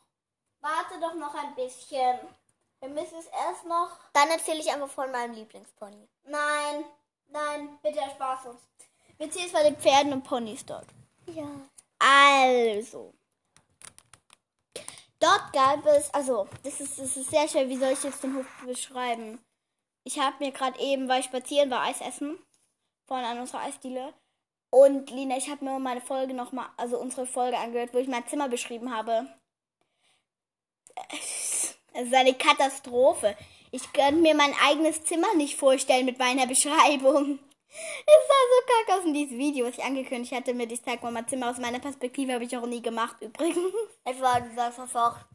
Warte 0.67 0.99
doch 1.01 1.15
noch 1.15 1.33
ein 1.33 1.55
bisschen. 1.55 2.19
Wir 2.81 2.89
müssen 2.89 3.19
es 3.19 3.27
erst 3.27 3.65
noch. 3.67 3.91
Dann 4.13 4.29
erzähle 4.31 4.59
ich 4.59 4.73
einfach 4.73 4.91
von 4.91 5.13
meinem 5.13 5.33
Lieblingspony. 5.33 6.09
Nein, 6.25 6.85
nein, 7.29 7.79
bitte 7.85 8.01
erspar's 8.01 8.47
uns. 8.47 8.61
Wir 9.17 9.31
ziehen 9.31 9.47
es 9.47 9.53
bei 9.53 9.63
den 9.63 9.77
Pferden 9.77 10.13
und 10.13 10.25
Ponys 10.25 10.67
dort. 10.67 10.89
Ja. 11.27 11.49
Also. 12.01 13.15
Dort 15.21 15.53
gab 15.53 15.87
es, 15.87 16.13
also, 16.13 16.49
das 16.65 16.81
ist, 16.81 16.99
das 16.99 17.17
ist 17.17 17.31
sehr 17.31 17.47
schwer, 17.47 17.69
wie 17.69 17.77
soll 17.77 17.93
ich 17.93 18.03
jetzt 18.03 18.25
den 18.25 18.37
Hof 18.37 18.47
beschreiben? 18.67 19.39
Ich 20.03 20.19
habe 20.19 20.45
mir 20.45 20.51
gerade 20.51 20.81
eben, 20.81 21.09
weil 21.09 21.21
ich 21.21 21.27
spazieren 21.27 21.71
war, 21.71 21.83
Eis 21.83 22.01
essen. 22.01 22.45
Vorne 23.07 23.29
an 23.29 23.39
unserer 23.39 23.61
Eisdiele. 23.61 24.13
Und 24.71 25.11
Lina, 25.11 25.37
ich 25.37 25.49
habe 25.49 25.65
mir 25.65 25.79
meine 25.79 26.01
Folge 26.01 26.35
nochmal, 26.35 26.71
also 26.77 26.99
unsere 26.99 27.25
Folge 27.25 27.57
angehört, 27.57 27.95
wo 27.95 27.99
ich 27.99 28.09
mein 28.09 28.27
Zimmer 28.27 28.49
beschrieben 28.49 28.93
habe. 28.93 29.29
Es 31.93 32.07
ist 32.07 32.15
eine 32.15 32.35
Katastrophe. 32.35 33.37
Ich 33.71 33.93
könnte 33.93 34.21
mir 34.21 34.35
mein 34.35 34.55
eigenes 34.65 35.03
Zimmer 35.05 35.35
nicht 35.35 35.57
vorstellen 35.57 36.07
mit 36.07 36.19
meiner 36.19 36.47
Beschreibung. 36.47 37.39
Es 37.69 38.29
sah 38.29 38.43
so 38.51 38.67
kacke 38.67 39.01
aus 39.01 39.07
in 39.07 39.15
dieses 39.15 39.37
Video, 39.37 39.67
was 39.67 39.77
ich 39.77 39.85
angekündigt 39.85 40.33
hatte 40.33 40.55
mit 40.55 40.73
Ich 40.73 40.83
zeig 40.83 41.03
mal 41.03 41.13
mein 41.13 41.29
Zimmer 41.29 41.51
aus 41.51 41.59
meiner 41.59 41.79
Perspektive, 41.79 42.33
habe 42.33 42.45
ich 42.45 42.57
auch 42.57 42.67
nie 42.67 42.81
gemacht 42.81 43.17
übrigens. 43.21 43.73
Du 44.05 44.55
sagst 44.55 44.79
einfach 44.79 45.27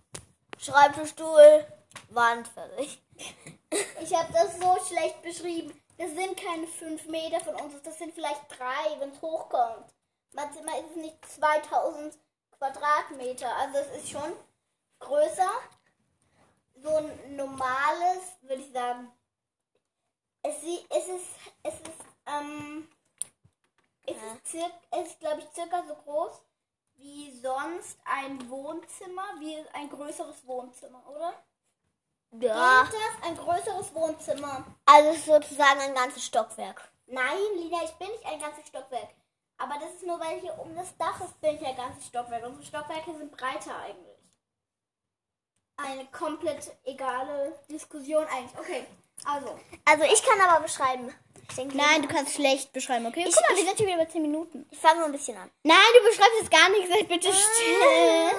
Schreibtischstuhl, 0.57 1.65
Wand, 2.09 2.47
fertig. 2.47 2.99
Ich 4.01 4.15
habe 4.15 4.33
das 4.33 4.59
so 4.59 4.77
schlecht 4.87 5.21
beschrieben. 5.21 5.79
Das 5.97 6.11
sind 6.11 6.35
keine 6.35 6.65
5 6.65 7.05
Meter 7.07 7.39
von 7.41 7.55
uns, 7.55 7.79
das 7.83 7.99
sind 7.99 8.13
vielleicht 8.13 8.41
3, 8.57 8.99
wenn 8.99 9.11
es 9.11 9.21
hochkommt. 9.21 9.85
Mein 10.33 10.51
Zimmer 10.51 10.79
ist 10.79 10.95
nicht 10.95 11.17
2000 11.27 12.17
Quadratmeter, 12.57 13.55
also 13.55 13.77
es 13.77 14.03
ist 14.03 14.09
schon 14.09 14.33
größer. 15.01 15.49
So 16.75 16.95
ein 16.95 17.35
normales, 17.35 18.23
würde 18.41 18.61
ich 18.61 18.71
sagen. 18.71 19.11
Es, 20.43 20.61
sie- 20.61 20.85
es 20.89 21.07
ist, 21.07 21.27
es 21.63 21.73
ist, 21.75 22.05
ähm, 22.25 22.89
es 24.07 24.15
Ja. 24.15 24.33
ist, 24.33 24.47
circa, 24.47 24.75
es 24.91 25.07
ist 25.09 25.19
glaube 25.19 25.41
ich, 25.41 25.49
circa 25.53 25.83
so 25.87 25.93
groß 25.95 26.31
wie 26.95 27.31
sonst 27.39 27.99
ein 28.05 28.49
Wohnzimmer, 28.49 29.23
wie 29.39 29.57
ein 29.73 29.89
größeres 29.89 30.45
Wohnzimmer, 30.47 31.03
oder? 31.07 31.33
Ja. 32.31 32.83
Ist 32.83 32.93
das 32.93 33.27
ein 33.29 33.37
größeres 33.37 33.93
Wohnzimmer? 33.93 34.65
Also 34.85 35.13
sozusagen 35.33 35.79
ein 35.81 35.93
ganzes 35.93 36.23
Stockwerk. 36.25 36.91
Nein, 37.07 37.37
Lina, 37.55 37.83
ich 37.83 37.91
bin 37.95 38.07
nicht 38.07 38.25
ein 38.25 38.39
ganzes 38.39 38.67
Stockwerk. 38.67 39.09
Aber 39.57 39.75
das 39.79 39.93
ist 39.95 40.03
nur, 40.03 40.19
weil 40.19 40.39
hier 40.39 40.57
um 40.57 40.75
das 40.75 40.95
Dach 40.97 41.19
ist, 41.21 41.39
bin 41.41 41.55
ich 41.55 41.65
ein 41.65 41.75
ganzes 41.75 42.07
Stockwerk. 42.07 42.43
Unsere 42.45 42.65
Stockwerke 42.65 43.15
sind 43.15 43.31
breiter 43.35 43.75
eigentlich. 43.77 44.10
Eine 45.83 46.05
komplett 46.07 46.71
egale 46.83 47.53
Diskussion 47.69 48.23
eigentlich. 48.25 48.57
Okay, 48.59 48.83
also. 49.25 49.57
Also 49.85 50.03
ich 50.03 50.23
kann 50.23 50.39
aber 50.41 50.61
beschreiben. 50.63 51.13
Ich 51.49 51.55
denke, 51.55 51.75
Nein, 51.75 52.01
du 52.03 52.07
kannst 52.07 52.35
schlecht 52.35 52.71
beschreiben, 52.71 53.05
okay? 53.05 53.25
Ich- 53.27 53.35
Guck 53.35 53.49
mal, 53.49 53.57
wir 53.57 53.65
sind 53.65 53.77
schon 53.77 53.87
wieder 53.87 53.97
bei 53.97 54.05
10 54.05 54.21
Minuten. 54.21 54.65
Ich 54.71 54.77
fange 54.79 54.97
nur 54.99 55.05
ein 55.07 55.11
bisschen 55.11 55.35
an. 55.37 55.49
Nein, 55.63 55.77
du 55.97 56.03
beschreibst 56.09 56.39
jetzt 56.39 56.51
gar 56.51 56.69
nichts. 56.69 56.89
Sei 56.89 57.03
bitte 57.03 57.29
still. 57.33 58.31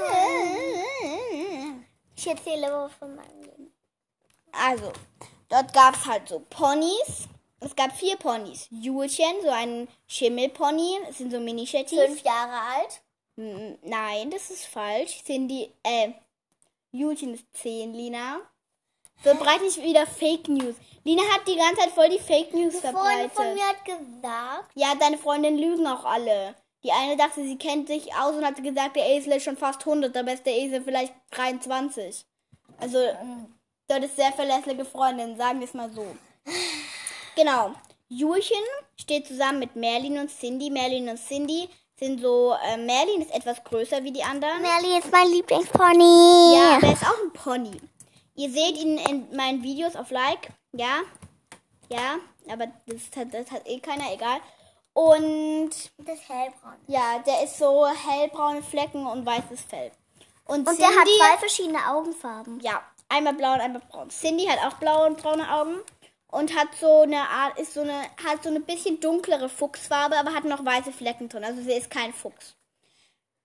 Ich 2.17 2.27
erzähle 2.27 2.91
von 2.99 3.15
meinem 3.17 3.43
Leben. 3.43 3.73
Also, 4.53 4.93
dort 5.49 5.73
gab 5.75 5.95
es 5.97 6.07
halt 6.07 6.29
so 6.29 6.41
Ponys. 6.51 7.27
Es 7.61 7.75
gab 7.77 7.97
vier 7.97 8.17
Ponys. 8.17 8.67
Julchen, 8.71 9.41
so 9.43 9.49
ein 9.51 9.89
Schimmelpony. 10.07 10.99
Es 11.09 11.19
sind 11.19 11.33
so 11.33 11.41
Mini-Shetties. 11.41 11.99
Fünf 12.01 12.23
Jahre 12.23 12.59
alt. 12.77 13.03
Nein, 13.37 14.31
das 14.31 14.51
ist 14.51 14.67
falsch. 14.67 15.23
Cindy, 15.25 15.73
äh, 15.83 16.13
Julchen 16.93 17.33
ist 17.35 17.47
10, 17.55 17.95
Lina. 17.95 18.41
Verbreite 19.17 19.65
ich 19.65 19.83
wieder 19.83 20.07
Fake 20.07 20.49
News. 20.49 20.75
Lina 21.05 21.23
hat 21.33 21.49
die 21.49 21.57
ganze 21.57 21.81
Zeit 21.81 21.91
voll 21.91 22.11
die 22.11 22.19
Fake 22.19 22.53
News 22.53 22.75
Freundin 22.81 22.93
verbreitet. 22.93 23.33
von 23.33 23.55
mir 23.55 23.67
hat 23.67 23.85
gesagt, 23.85 24.71
Ja, 24.75 24.95
deine 24.95 25.17
Freundinnen 25.17 25.59
lügen 25.59 25.87
auch 25.87 26.05
alle. 26.05 26.55
Die 26.85 26.93
eine 26.93 27.17
dachte, 27.17 27.43
sie 27.45 27.57
kennt 27.57 27.89
sich 27.89 28.15
aus 28.15 28.35
und 28.35 28.45
hatte 28.45 28.61
gesagt, 28.61 28.97
der 28.97 29.09
Esel 29.09 29.35
ist 29.35 29.45
schon 29.45 29.57
fast 29.57 29.81
100, 29.81 30.15
dabei 30.15 30.35
ist 30.35 30.45
der 30.45 30.55
Esel 30.55 30.83
vielleicht 30.83 31.15
23. 31.31 32.27
Also, 32.79 32.99
dort 33.89 34.05
ist 34.05 34.17
sehr 34.17 34.33
verlässliche 34.33 34.85
Freundin, 34.85 35.37
sagen 35.37 35.61
wir 35.61 35.67
es 35.67 35.75
mal 35.75 35.91
so. 35.93 36.05
Genau. 37.37 37.73
Julchen 38.09 38.57
steht 39.01 39.27
zusammen 39.27 39.61
mit 39.61 39.77
Merlin 39.77 40.19
und 40.19 40.29
Cindy. 40.29 40.69
Merlin 40.69 41.09
und 41.09 41.19
Cindy 41.19 41.71
sind 41.99 42.21
so, 42.21 42.55
äh, 42.67 42.77
Merlin 42.77 43.23
ist 43.23 43.33
etwas 43.35 43.63
größer 43.65 44.03
wie 44.03 44.13
die 44.13 44.23
anderen. 44.25 44.61
Melly 44.63 44.99
ist 44.99 45.11
mein 45.13 45.29
Lieblingspony. 45.29 46.55
Ja, 46.57 46.77
aber 46.77 46.87
er 46.89 46.93
ist 46.93 47.05
auch 47.05 47.23
ein 47.23 47.33
Pony. 47.33 47.81
Ihr 48.35 48.51
seht 48.51 48.77
ihn 48.79 48.99
in 48.99 49.37
meinen 49.37 49.63
Videos 49.63 49.95
auf 49.97 50.11
Like. 50.11 50.49
Ja. 50.73 51.01
Ja. 51.89 52.17
Aber 52.51 52.67
das 52.87 53.03
hat, 53.17 53.33
das 53.33 53.51
hat 53.51 53.69
eh 53.69 53.79
keiner, 53.79 54.13
egal. 54.13 54.41
Und 54.95 55.71
Das 55.99 56.19
ist 56.19 56.29
hellbraun. 56.29 56.75
ja, 56.87 57.19
der 57.27 57.45
ist 57.45 57.57
so 57.57 57.87
hellbraune 57.87 58.63
Flecken 58.63 59.07
und 59.07 59.25
weißes 59.25 59.63
Fell. 59.69 59.91
Und, 60.47 60.67
Und 60.69 60.79
der 60.79 60.89
hat 60.89 61.07
zwei 61.19 61.39
verschiedene 61.39 61.79
Augenfarben. 61.89 62.59
ja, 62.61 62.83
einmal 63.09 63.33
blau 63.35 63.55
und 63.55 63.61
einmal 63.61 63.81
braun. 63.91 64.11
Cindy 64.11 64.45
hat 64.47 64.59
auch 64.67 64.77
blaue 64.79 65.07
und 65.07 65.23
braune 65.23 65.49
Augen 65.51 65.77
und 66.33 66.57
hat 66.57 66.75
so 66.81 67.03
eine 67.03 67.29
Art, 67.29 67.59
ist 67.61 67.75
so 67.75 67.83
eine, 67.83 68.03
hat 68.25 68.43
so 68.43 68.49
eine 68.49 68.61
bisschen 68.61 68.99
dunklere 68.99 69.49
Fuchsfarbe, 69.49 70.17
aber 70.17 70.35
hat 70.35 70.45
noch 70.45 70.65
weiße 70.65 70.91
Flecken 70.91 71.29
drin. 71.29 71.45
Also 71.45 71.63
sie 71.63 71.73
ist 71.73 71.91
kein 71.91 72.13
Fuchs. 72.13 72.57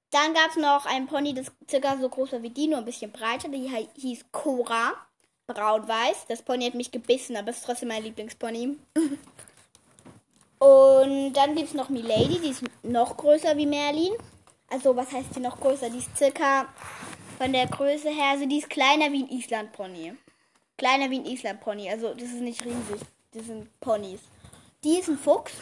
Dann 0.10 0.34
gab 0.34 0.50
es 0.51 0.56
noch 0.56 0.86
einen 0.86 1.06
Pony, 1.06 1.34
das 1.34 1.51
circa 1.70 1.98
so 1.98 2.08
groß 2.08 2.32
war 2.32 2.41
wie 2.41 2.50
die, 2.50 2.67
nur 2.67 2.79
ein 2.79 2.86
bisschen 2.86 3.12
breiter. 3.12 3.50
Die 3.50 3.70
hieß 3.96 4.25
Cora. 4.32 4.94
Braun-weiß. 5.48 6.25
Das 6.27 6.41
Pony 6.41 6.65
hat 6.65 6.74
mich 6.74 6.91
gebissen, 6.91 7.38
aber 7.38 7.51
ist 7.51 7.63
trotzdem 7.65 7.89
mein 7.89 8.03
Lieblingspony. 8.03 8.77
Und 10.60 11.34
dann 11.34 11.56
gibt 11.56 11.70
es 11.70 11.74
noch 11.74 11.89
Milady, 11.89 12.39
die 12.39 12.50
ist 12.50 12.63
noch 12.84 13.15
größer 13.15 13.56
wie 13.56 13.65
Merlin. 13.65 14.13
Also, 14.70 14.96
was 14.96 15.12
heißt 15.12 15.36
die 15.36 15.39
noch 15.39 15.60
größer? 15.60 15.89
Die 15.89 16.00
ist 16.00 16.17
circa 16.17 16.67
von 17.38 17.53
der 17.53 17.67
Größe 17.67 18.10
her, 18.10 18.32
also 18.32 18.46
die 18.46 18.58
ist 18.58 18.70
kleiner 18.70 19.12
wie 19.12 19.24
ein 19.24 19.29
Island-Pony. 19.29 20.17
Kleiner 20.78 21.10
wie 21.10 21.20
ein 21.20 21.26
Island-Pony. 21.26 21.90
Also, 21.90 22.14
das 22.14 22.30
ist 22.30 22.42
nicht 22.42 22.64
riesig. 22.64 23.02
Das 23.32 23.46
sind 23.46 23.80
Ponys. 23.80 24.22
Die 24.84 25.00
ist 25.00 25.10
ein 25.10 25.18
Fuchs. 25.18 25.54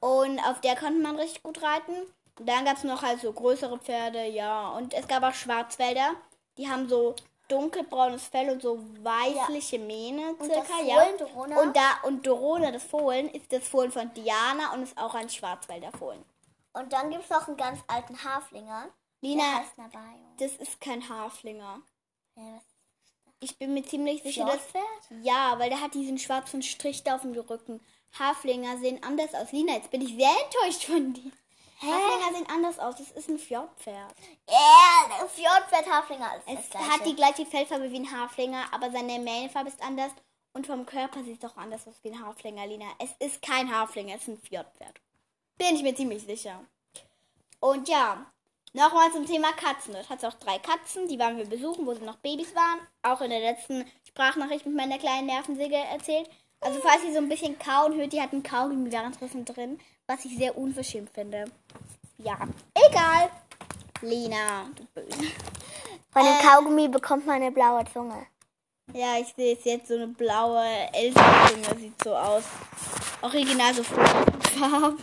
Und 0.00 0.38
auf 0.40 0.60
der 0.60 0.76
konnte 0.76 1.00
man 1.00 1.16
richtig 1.16 1.42
gut 1.42 1.62
reiten. 1.62 1.94
Und 2.38 2.48
dann 2.48 2.64
gab 2.64 2.76
es 2.76 2.84
noch 2.84 3.02
halt 3.02 3.20
so 3.20 3.32
größere 3.32 3.78
Pferde, 3.78 4.26
ja. 4.26 4.70
Und 4.70 4.94
es 4.94 5.06
gab 5.06 5.22
auch 5.22 5.34
Schwarzwälder. 5.34 6.14
Die 6.56 6.68
haben 6.68 6.88
so 6.88 7.14
dunkelbraunes 7.48 8.28
Fell 8.28 8.50
und 8.50 8.62
so 8.62 8.78
weißliche 9.02 9.78
Mähne 9.78 10.30
Und 10.38 10.44
circa, 10.44 10.78
das 10.78 10.86
ja. 10.86 11.04
Fohlen? 11.26 11.58
Und 11.58 11.76
da 11.76 11.98
und 12.04 12.26
Dorona, 12.26 12.70
das 12.70 12.84
Fohlen, 12.84 13.28
ist 13.30 13.52
das 13.52 13.66
Fohlen 13.66 13.92
von 13.92 14.12
Diana 14.14 14.72
und 14.72 14.82
ist 14.82 14.96
auch 14.96 15.14
ein 15.14 15.28
Schwarzwälder 15.28 15.92
Fohlen. 15.92 16.24
Und 16.72 16.92
dann 16.92 17.10
gibt 17.10 17.24
es 17.24 17.30
noch 17.30 17.48
einen 17.48 17.56
ganz 17.56 17.80
alten 17.88 18.22
Haflinger. 18.24 18.88
Lina, 19.20 19.64
das 20.38 20.52
ist 20.56 20.80
kein 20.80 21.06
Haflinger. 21.06 21.82
Ja, 22.36 22.60
Ich 23.40 23.58
bin 23.58 23.72
mir 23.74 23.82
ziemlich 23.84 24.22
sicher, 24.22 24.44
dass 24.44 24.66
Fjordpferd? 24.66 25.22
ja, 25.22 25.58
weil 25.58 25.70
der 25.70 25.80
hat 25.80 25.94
diesen 25.94 26.18
schwarzen 26.18 26.62
Strich 26.62 27.02
da 27.02 27.16
auf 27.16 27.22
dem 27.22 27.32
Rücken. 27.32 27.80
Haflinger 28.18 28.78
sehen 28.78 29.02
anders 29.02 29.34
aus. 29.34 29.52
Lina, 29.52 29.74
jetzt 29.74 29.90
bin 29.90 30.02
ich 30.02 30.14
sehr 30.14 30.30
enttäuscht 30.44 30.84
von 30.84 31.12
dir. 31.14 31.32
Haflinger 31.80 32.36
sehen 32.36 32.46
anders 32.50 32.78
aus. 32.78 32.96
Das 32.96 33.10
ist 33.12 33.28
ein 33.30 33.38
Fjordpferd. 33.38 34.14
Ja, 34.48 35.18
der 35.18 35.28
Fjordpferd-Haflinger 35.28 36.36
ist 36.36 36.58
Es 36.58 36.68
das 36.68 36.82
hat 36.82 37.06
die 37.06 37.16
gleiche 37.16 37.46
Fellfarbe 37.46 37.90
wie 37.90 38.00
ein 38.00 38.10
Haflinger, 38.12 38.64
aber 38.72 38.90
seine 38.90 39.18
Mähnenfarbe 39.18 39.70
ist 39.70 39.82
anders. 39.82 40.12
Und 40.52 40.66
vom 40.66 40.84
Körper 40.84 41.22
sieht 41.24 41.42
es 41.42 41.50
auch 41.50 41.56
anders 41.56 41.86
aus 41.86 41.94
wie 42.02 42.10
ein 42.10 42.26
Haflinger, 42.26 42.66
Lina. 42.66 42.86
Es 42.98 43.12
ist 43.24 43.40
kein 43.40 43.74
Haflinger, 43.74 44.16
es 44.16 44.22
ist 44.22 44.28
ein 44.28 44.42
Fjordpferd. 44.42 45.00
Bin 45.56 45.76
ich 45.76 45.82
mir 45.82 45.94
ziemlich 45.94 46.22
sicher. 46.24 46.60
Und 47.60 47.88
ja, 47.88 48.26
nochmal 48.72 49.10
zum 49.12 49.26
Thema 49.26 49.52
Katzen. 49.52 49.94
Dort 49.94 50.08
hat 50.08 50.18
es 50.18 50.24
auch 50.24 50.34
drei 50.38 50.58
Katzen, 50.58 51.08
die 51.08 51.18
waren 51.18 51.36
wir 51.36 51.46
besuchen, 51.46 51.86
wo 51.86 51.94
sie 51.94 52.04
noch 52.04 52.16
Babys 52.16 52.54
waren. 52.54 52.80
Auch 53.02 53.20
in 53.20 53.30
der 53.30 53.40
letzten 53.40 53.84
Sprachnachricht 54.08 54.66
mit 54.66 54.76
meiner 54.76 54.98
kleinen 54.98 55.26
Nervensäge 55.26 55.76
erzählt. 55.76 56.28
Also 56.60 56.80
falls 56.80 57.02
ihr 57.04 57.12
so 57.12 57.18
ein 57.18 57.28
bisschen 57.28 57.58
kauen 57.58 57.94
hört, 57.94 58.12
die 58.12 58.20
hatten 58.20 58.42
Kaugummi 58.42 58.92
währenddessen 58.92 59.44
drin, 59.44 59.80
was 60.06 60.24
ich 60.24 60.36
sehr 60.36 60.56
unverschämt 60.58 61.10
finde. 61.14 61.46
Ja, 62.18 62.36
egal. 62.74 63.30
Lina, 64.02 64.66
du 64.76 64.84
Böse. 64.94 65.32
Von 66.12 66.24
dem 66.24 66.34
Äh. 66.34 66.42
Kaugummi 66.42 66.88
bekommt 66.88 67.26
man 67.26 67.36
eine 67.36 67.50
blaue 67.50 67.84
Zunge. 67.92 68.26
Ja, 68.92 69.16
ich 69.18 69.28
sehe 69.34 69.56
es 69.56 69.64
jetzt 69.64 69.88
so 69.88 69.94
eine 69.94 70.08
blaue 70.08 70.64
Elsa-Zunge 70.92 71.78
sieht 71.78 72.02
so 72.02 72.14
aus. 72.14 72.42
Original 73.22 73.72
so 73.72 73.82
Farben. 73.84 74.98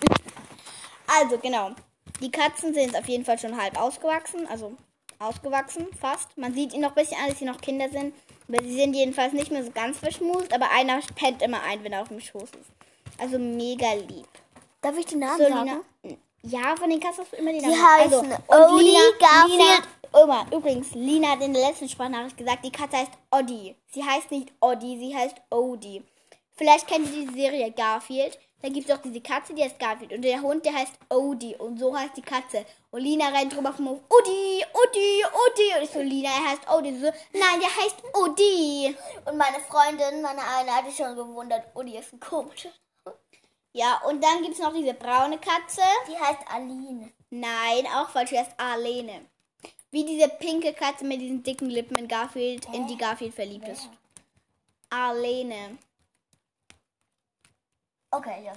Also, 1.07 1.37
genau. 1.37 1.71
Die 2.21 2.31
Katzen 2.31 2.73
sind 2.73 2.95
auf 2.97 3.07
jeden 3.07 3.25
Fall 3.25 3.37
schon 3.37 3.59
halb 3.61 3.79
ausgewachsen. 3.79 4.47
Also, 4.47 4.73
ausgewachsen, 5.19 5.87
fast. 5.99 6.37
Man 6.37 6.53
sieht 6.53 6.73
ihnen 6.73 6.83
noch 6.83 6.95
ein 6.95 7.03
bisschen 7.03 7.17
an, 7.21 7.29
dass 7.29 7.39
sie 7.39 7.45
noch 7.45 7.61
Kinder 7.61 7.89
sind. 7.89 8.13
Aber 8.47 8.63
sie 8.63 8.75
sind 8.75 8.93
jedenfalls 8.95 9.33
nicht 9.33 9.51
mehr 9.51 9.63
so 9.63 9.71
ganz 9.71 9.97
verschmust. 9.99 10.53
Aber 10.53 10.71
einer 10.71 10.99
pennt 11.15 11.41
immer 11.41 11.61
ein, 11.63 11.83
wenn 11.83 11.93
er 11.93 12.01
auf 12.01 12.07
dem 12.09 12.19
Schoß 12.21 12.43
ist. 12.51 12.71
Also, 13.19 13.37
mega 13.39 13.93
lieb. 13.93 14.27
Darf 14.81 14.97
ich 14.97 15.05
den 15.05 15.19
Namen 15.19 15.37
So, 15.37 15.49
sagen? 15.49 15.81
Lina. 16.03 16.17
Ja, 16.43 16.75
von 16.77 16.89
den 16.89 16.99
Katzen 16.99 17.23
hast 17.23 17.33
du 17.33 17.37
immer 17.37 17.51
die 17.51 17.59
Die 17.59 17.65
Namen. 17.65 17.83
heißen 17.97 18.31
also, 18.47 18.75
Odie, 18.75 18.83
Lina, 18.85 18.99
Garfield. 19.19 19.51
Lina, 19.59 20.23
Oma, 20.23 20.45
übrigens, 20.51 20.91
Lina 20.93 21.29
hat 21.31 21.41
in 21.41 21.53
der 21.53 21.67
letzten 21.67 21.89
Sprachnachricht 21.89 22.37
gesagt, 22.37 22.63
die 22.63 22.71
Katze 22.71 22.97
heißt 22.97 23.11
Oddi. 23.31 23.75
Sie 23.91 24.03
heißt 24.03 24.31
nicht 24.31 24.53
Oddi, 24.61 24.97
sie 24.97 25.15
heißt 25.15 25.35
Odie. 25.49 26.03
Vielleicht 26.55 26.87
kennt 26.87 27.13
ihr 27.13 27.27
die 27.27 27.33
Serie 27.39 27.71
Garfield. 27.71 28.39
Da 28.61 28.69
gibt 28.69 28.89
es 28.89 28.95
auch 28.95 29.01
diese 29.01 29.21
Katze, 29.21 29.53
die 29.53 29.63
heißt 29.63 29.77
Garfield. 29.77 30.13
Und 30.13 30.23
der 30.23 30.41
Hund, 30.41 30.65
der 30.65 30.73
heißt 30.73 30.93
Odie. 31.09 31.55
Und 31.55 31.77
so 31.77 31.95
heißt 31.95 32.17
die 32.17 32.23
Katze. 32.23 32.65
Und 32.89 33.01
Lina 33.01 33.27
rennt 33.27 33.55
drüber 33.55 33.71
vom 33.71 33.89
Hof. 33.89 33.99
Odie, 34.09 34.65
Odie, 34.73 35.23
Odie. 35.25 35.77
Und 35.77 35.83
ich 35.83 35.91
so, 35.91 35.99
Lina, 35.99 36.29
er 36.29 36.51
heißt 36.51 36.69
Odie. 36.69 36.93
Sie 36.93 37.01
So, 37.01 37.11
nein, 37.33 37.59
der 37.59 37.75
heißt 37.75 38.03
Odie. 38.13 38.95
Und 39.25 39.37
meine 39.37 39.59
Freundin, 39.59 40.21
meine 40.23 40.41
eine, 40.41 40.71
hatte 40.71 40.91
schon 40.91 41.15
gewundert, 41.15 41.65
die 41.85 41.97
ist 41.97 42.13
ein 42.13 42.19
komischer. 42.19 42.69
Ja, 43.73 44.01
und 44.07 44.23
dann 44.23 44.41
gibt 44.41 44.55
es 44.55 44.59
noch 44.59 44.73
diese 44.73 44.95
braune 44.95 45.37
Katze. 45.37 45.83
Die 46.07 46.17
heißt 46.17 46.41
Aline. 46.51 47.11
Nein, 47.29 47.85
auch 47.95 48.09
falsch. 48.09 48.31
Die 48.31 48.39
heißt 48.39 48.53
Arlene. 48.57 49.25
Wie 49.91 50.03
diese 50.03 50.29
pinke 50.29 50.73
Katze 50.73 51.05
mit 51.05 51.21
diesen 51.21 51.43
dicken 51.43 51.69
Lippen 51.69 51.95
in 51.97 52.07
Garfield, 52.07 52.67
in 52.73 52.87
die 52.87 52.97
Garfield 52.97 53.35
verliebt 53.35 53.67
ist. 53.67 53.87
Arlene. 54.89 55.77
Okay, 58.11 58.45
ja. 58.45 58.53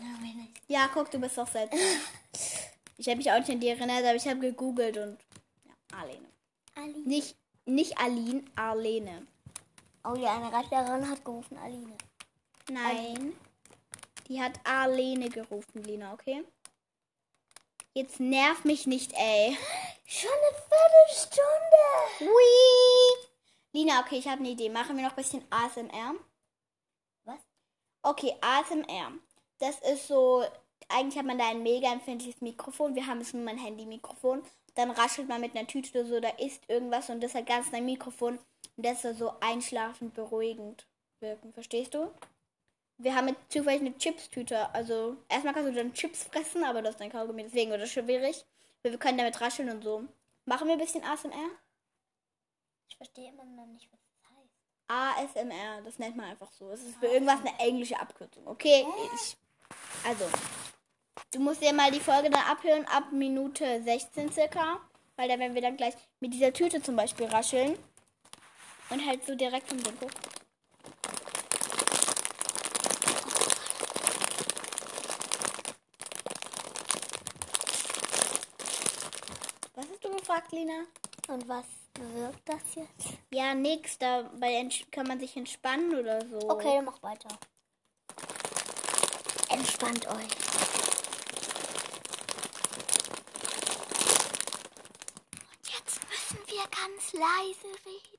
Ja, 0.68 0.90
guck, 0.92 1.10
du 1.10 1.18
bist 1.18 1.36
doch 1.36 1.48
seltsam. 1.48 1.78
ich 2.96 3.08
habe 3.08 3.16
mich 3.16 3.30
auch 3.30 3.38
nicht 3.38 3.50
an 3.50 3.60
die 3.60 3.68
erinnert, 3.68 4.04
aber 4.04 4.14
ich 4.14 4.26
habe 4.28 4.40
gegoogelt 4.40 4.96
und. 4.96 5.18
Ja, 5.64 5.98
Arlene. 5.98 6.28
Aline. 6.74 7.08
Nicht, 7.08 7.36
nicht 7.64 7.98
Aline, 7.98 8.44
Arlene. 8.56 9.26
Oh 10.04 10.14
ja, 10.14 10.36
eine 10.36 10.52
Radlehrerin 10.52 11.10
hat 11.10 11.24
gerufen, 11.24 11.58
Aline. 11.58 11.96
Nein. 12.70 13.36
Die 14.28 14.40
hat 14.40 14.60
Arlene 14.64 15.28
gerufen, 15.28 15.82
Lina, 15.82 16.12
okay? 16.12 16.44
Jetzt 17.92 18.20
nerv 18.20 18.64
mich 18.64 18.86
nicht, 18.86 19.12
ey. 19.14 19.58
Schon 20.06 20.30
eine 20.30 20.56
Viertelstunde. 20.68 22.20
Hui! 22.20 23.28
Lina, 23.72 24.00
okay, 24.00 24.18
ich 24.18 24.28
habe 24.28 24.38
eine 24.38 24.50
Idee. 24.50 24.68
Machen 24.68 24.96
wir 24.96 25.04
noch 25.04 25.12
ein 25.12 25.16
bisschen 25.16 25.44
ASMR? 25.50 26.14
Was? 27.24 27.40
Okay, 28.02 28.34
ASMR. 28.40 29.12
Das 29.60 29.78
ist 29.80 30.08
so, 30.08 30.44
eigentlich 30.88 31.18
hat 31.18 31.26
man 31.26 31.38
da 31.38 31.48
ein 31.48 31.62
mega 31.62 31.92
empfindliches 31.92 32.40
Mikrofon. 32.40 32.94
Wir 32.94 33.06
haben 33.06 33.20
jetzt 33.20 33.34
nur 33.34 33.44
mein 33.44 33.58
Handy-Mikrofon. 33.58 34.42
Dann 34.74 34.90
raschelt 34.90 35.28
man 35.28 35.40
mit 35.40 35.56
einer 35.56 35.66
Tüte 35.66 36.00
oder 36.00 36.08
so, 36.08 36.20
da 36.20 36.28
ist 36.30 36.68
irgendwas 36.68 37.10
und 37.10 37.20
das 37.20 37.34
hat 37.34 37.46
ganz 37.46 37.72
ein 37.72 37.84
Mikrofon. 37.84 38.38
Und 38.76 38.86
das 38.86 39.02
soll 39.02 39.14
so 39.14 39.32
einschlafend 39.40 40.14
beruhigend 40.14 40.86
wirken. 41.20 41.52
Verstehst 41.52 41.94
du? 41.94 42.10
Wir 42.98 43.14
haben 43.14 43.28
jetzt 43.28 43.50
zufällig 43.50 43.80
eine 43.80 43.96
Chips-Tüte. 43.96 44.72
Also, 44.74 45.16
erstmal 45.28 45.54
kannst 45.54 45.70
du 45.70 45.74
dann 45.74 45.94
Chips 45.94 46.24
fressen, 46.24 46.64
aber 46.64 46.82
das 46.82 46.92
ist 46.92 47.00
dein 47.00 47.10
Kaugummi, 47.10 47.42
deswegen 47.42 47.70
wird 47.70 47.82
das 47.82 47.90
schwierig. 47.90 48.44
Wir 48.82 48.96
können 48.98 49.18
damit 49.18 49.40
rascheln 49.40 49.70
und 49.70 49.82
so. 49.82 50.04
Machen 50.44 50.68
wir 50.68 50.74
ein 50.74 50.80
bisschen 50.80 51.04
ASMR? 51.04 51.50
Ich 52.88 52.96
verstehe 52.96 53.30
immer 53.30 53.44
noch 53.44 53.66
nicht, 53.66 53.88
was 53.92 54.00
das 54.04 54.30
heißt. 54.30 55.36
ASMR, 55.36 55.82
das 55.82 55.98
nennt 55.98 56.16
man 56.16 56.26
einfach 56.26 56.50
so. 56.52 56.70
Es 56.70 56.82
ist 56.82 56.96
für 56.96 57.06
irgendwas 57.06 57.40
eine 57.40 57.58
englische 57.58 57.98
Abkürzung. 57.98 58.46
Okay, 58.46 58.86
ich. 59.14 59.36
Also. 60.04 60.24
Du 61.32 61.40
musst 61.40 61.62
dir 61.62 61.72
mal 61.72 61.90
die 61.90 62.00
Folge 62.00 62.30
dann 62.30 62.42
abhören 62.42 62.84
ab 62.86 63.12
Minute 63.12 63.82
16 63.82 64.32
circa. 64.32 64.80
Weil 65.16 65.28
da 65.28 65.38
werden 65.38 65.54
wir 65.54 65.60
dann 65.62 65.76
gleich 65.76 65.94
mit 66.20 66.32
dieser 66.32 66.52
Tüte 66.52 66.82
zum 66.82 66.96
Beispiel 66.96 67.26
rascheln. 67.26 67.78
Und 68.88 69.06
halt 69.06 69.24
so 69.26 69.34
direkt 69.34 69.70
um 69.70 69.82
den. 69.82 69.94
Was 79.74 79.86
hast 79.90 80.04
du 80.04 80.16
gefragt, 80.16 80.52
Lina? 80.52 80.84
Und 81.28 81.48
was 81.48 81.66
bewirkt 81.94 82.48
das 82.48 82.74
jetzt? 82.74 83.18
Ja, 83.30 83.54
nix. 83.54 83.98
Dabei 83.98 84.68
kann 84.90 85.06
man 85.06 85.20
sich 85.20 85.36
entspannen 85.36 85.94
oder 85.94 86.26
so. 86.26 86.38
Okay, 86.48 86.80
mach 86.82 87.02
weiter. 87.02 87.28
Entspannt 89.60 90.06
euch. 90.06 90.14
Und 95.50 95.68
jetzt 95.68 96.00
müssen 96.08 96.38
wir 96.46 96.62
ganz 96.70 97.12
leise 97.12 97.68
reden. 97.84 98.09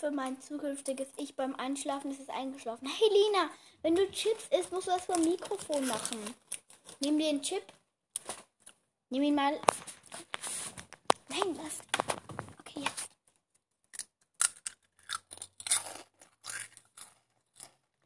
Hoffe, 0.00 0.12
mein 0.12 0.40
zukünftiges 0.40 1.08
Ich 1.18 1.36
beim 1.36 1.54
Einschlafen 1.56 2.10
ist 2.10 2.20
es 2.20 2.28
eingeschlafen. 2.30 2.88
Hey 2.88 3.08
Lina, 3.08 3.50
wenn 3.82 3.94
du 3.94 4.10
Chips 4.10 4.46
isst, 4.50 4.72
musst 4.72 4.86
du 4.86 4.92
das 4.92 5.04
vom 5.04 5.22
Mikrofon 5.22 5.86
machen. 5.86 6.34
Nimm 7.00 7.18
dir 7.18 7.28
einen 7.28 7.42
Chip. 7.42 7.62
Nimm 9.10 9.22
ihn 9.22 9.34
mal. 9.34 9.60
Nein, 11.28 11.54
lass. 11.56 11.80
Okay, 12.60 12.80
jetzt. 12.80 13.10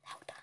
Lauter. 0.02 0.34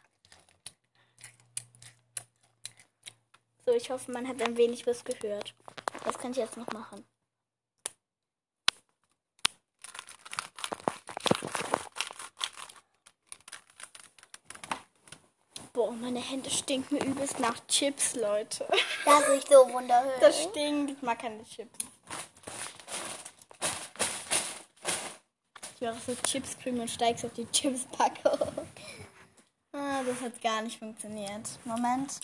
So, 3.66 3.74
ich 3.74 3.90
hoffe, 3.90 4.10
man 4.12 4.26
hat 4.26 4.42
ein 4.42 4.56
wenig 4.56 4.88
was 4.88 5.04
gehört. 5.04 5.54
Was 6.06 6.18
kann 6.18 6.32
ich 6.32 6.38
jetzt 6.38 6.56
noch 6.56 6.68
machen? 6.68 7.06
Boah, 15.92 15.98
meine 15.98 16.22
Hände 16.22 16.50
stinken 16.50 17.00
übelst 17.00 17.38
nach 17.40 17.56
Chips, 17.68 18.16
Leute. 18.16 18.66
Das 19.06 19.28
ist 19.28 19.50
so 19.50 19.74
wunderhübsch. 19.74 20.22
Das 20.22 20.44
stinkt. 20.44 20.92
Ich 20.92 21.02
mag 21.02 21.20
keine 21.20 21.44
Chips. 21.44 21.80
Ich 25.76 25.82
mache 25.82 26.00
so 26.08 26.16
Chips 26.24 26.58
Cream 26.60 26.80
und 26.80 26.90
steigst 26.90 27.26
auf 27.26 27.34
die 27.34 27.46
Chips-Packung. 27.52 28.40
Ah, 29.74 30.04
das 30.04 30.20
hat 30.20 30.42
gar 30.42 30.62
nicht 30.62 30.80
funktioniert. 30.80 31.48
Moment. 31.64 32.20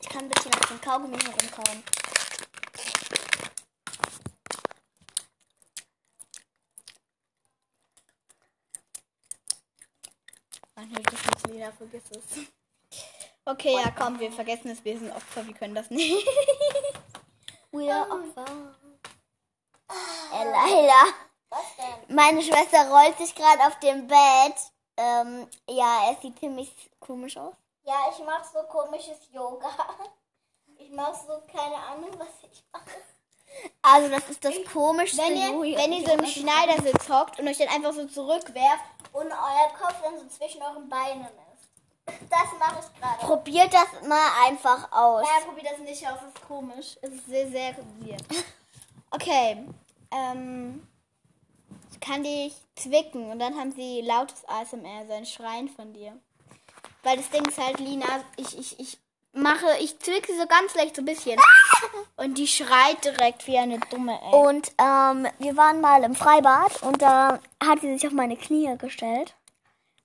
Ich 0.00 0.08
kann 0.08 0.22
ein 0.22 0.28
bisschen 0.28 0.54
auf 0.54 0.68
den 0.68 0.80
Kaugummi 0.80 1.18
herumkauen. 1.18 1.82
Nein, 10.84 10.90
hilft 10.90 11.12
das 11.12 11.44
nicht, 11.44 11.46
Lina, 11.48 11.72
vergiss 11.72 12.02
es. 12.10 13.00
Okay, 13.44 13.74
ja, 13.74 13.90
komm, 13.90 14.18
wir 14.18 14.32
vergessen 14.32 14.70
es, 14.70 14.84
wir 14.84 14.98
sind 14.98 15.12
Opfer, 15.12 15.46
wir 15.46 15.54
können 15.54 15.74
das 15.74 15.90
nicht. 15.90 16.26
Wir 17.72 18.06
Opfer. 18.08 18.44
Äh, 20.32 20.44
leider. 20.44 21.12
Was 21.50 21.76
denn? 21.76 22.14
Meine 22.14 22.40
Schwester 22.40 22.88
rollt 22.88 23.18
sich 23.18 23.34
gerade 23.34 23.66
auf 23.66 23.76
dem 23.80 24.06
Bett. 24.06 24.54
Ähm, 24.96 25.48
ja, 25.68 26.12
es 26.12 26.22
sieht 26.22 26.38
ziemlich 26.38 26.72
komisch 27.00 27.36
aus. 27.36 27.54
Ja, 27.82 27.96
ich 28.12 28.24
mache 28.24 28.44
so 28.52 28.60
komisches 28.68 29.18
Yoga. 29.32 29.70
Ich 30.76 30.92
mache 30.92 31.16
so 31.26 31.42
keine 31.50 31.74
Ahnung, 31.74 32.10
was 32.16 32.28
ich 32.48 32.62
mache. 32.72 32.90
Also 33.82 34.08
das 34.08 34.30
ist 34.30 34.44
das 34.44 34.54
komischste. 34.72 35.22
Wenn 35.22 35.36
ihr, 35.36 35.76
wenn 35.76 35.92
ihr 35.92 36.06
so 36.06 36.12
im 36.12 36.26
Schneidersitz 36.26 37.08
hockt 37.08 37.40
und 37.40 37.48
euch 37.48 37.58
dann 37.58 37.68
einfach 37.68 37.92
so 37.92 38.06
zurückwerft, 38.06 38.84
Und 39.14 39.26
euer 39.26 39.78
Kopf 39.78 39.94
dann 40.02 40.18
so 40.18 40.26
zwischen 40.26 40.60
euren 40.60 40.88
Beinen 40.88 41.22
ist. 41.22 41.70
Das 42.28 42.48
mache 42.58 42.80
ich 42.80 43.00
gerade. 43.00 43.18
Probiert 43.20 43.72
das 43.72 44.06
mal 44.08 44.28
einfach 44.44 44.90
aus. 44.90 45.24
Ja, 45.24 45.46
probier 45.46 45.70
das 45.70 45.78
nicht 45.78 46.04
aus, 46.06 46.18
das 46.20 46.34
ist 46.34 46.48
komisch. 46.48 46.96
Es 47.00 47.10
ist 47.10 47.26
sehr, 47.26 47.48
sehr 47.48 47.76
weird. 48.00 48.22
Okay, 49.10 49.64
ähm, 50.10 50.84
ich 51.92 52.00
kann 52.00 52.24
dich 52.24 52.52
zwicken 52.74 53.30
und 53.30 53.38
dann 53.38 53.56
haben 53.56 53.70
sie 53.70 54.00
lautes 54.00 54.44
ASMR, 54.48 55.06
so 55.06 55.12
ein 55.12 55.24
Schreien 55.24 55.68
von 55.68 55.92
dir. 55.92 56.18
Weil 57.04 57.18
das 57.18 57.30
Ding 57.30 57.44
ist 57.46 57.58
halt, 57.58 57.78
Lina, 57.78 58.24
ich, 58.36 58.58
ich, 58.58 58.80
ich 58.80 58.98
mache, 59.34 59.66
ich 59.80 59.98
zwicke 59.98 60.32
sie 60.32 60.38
so 60.38 60.46
ganz 60.46 60.74
leicht 60.74 60.96
so 60.96 61.02
ein 61.02 61.06
bisschen. 61.06 61.38
Und 62.16 62.38
die 62.38 62.46
schreit 62.46 63.04
direkt 63.04 63.46
wie 63.46 63.58
eine 63.58 63.78
dumme, 63.90 64.18
ey. 64.22 64.32
Und 64.32 64.72
ähm, 64.78 65.26
wir 65.38 65.56
waren 65.56 65.80
mal 65.80 66.02
im 66.04 66.14
Freibad 66.14 66.82
und 66.82 67.02
da 67.02 67.40
hat 67.62 67.80
sie 67.80 67.92
sich 67.92 68.06
auf 68.06 68.12
meine 68.12 68.36
Knie 68.36 68.76
gestellt. 68.78 69.34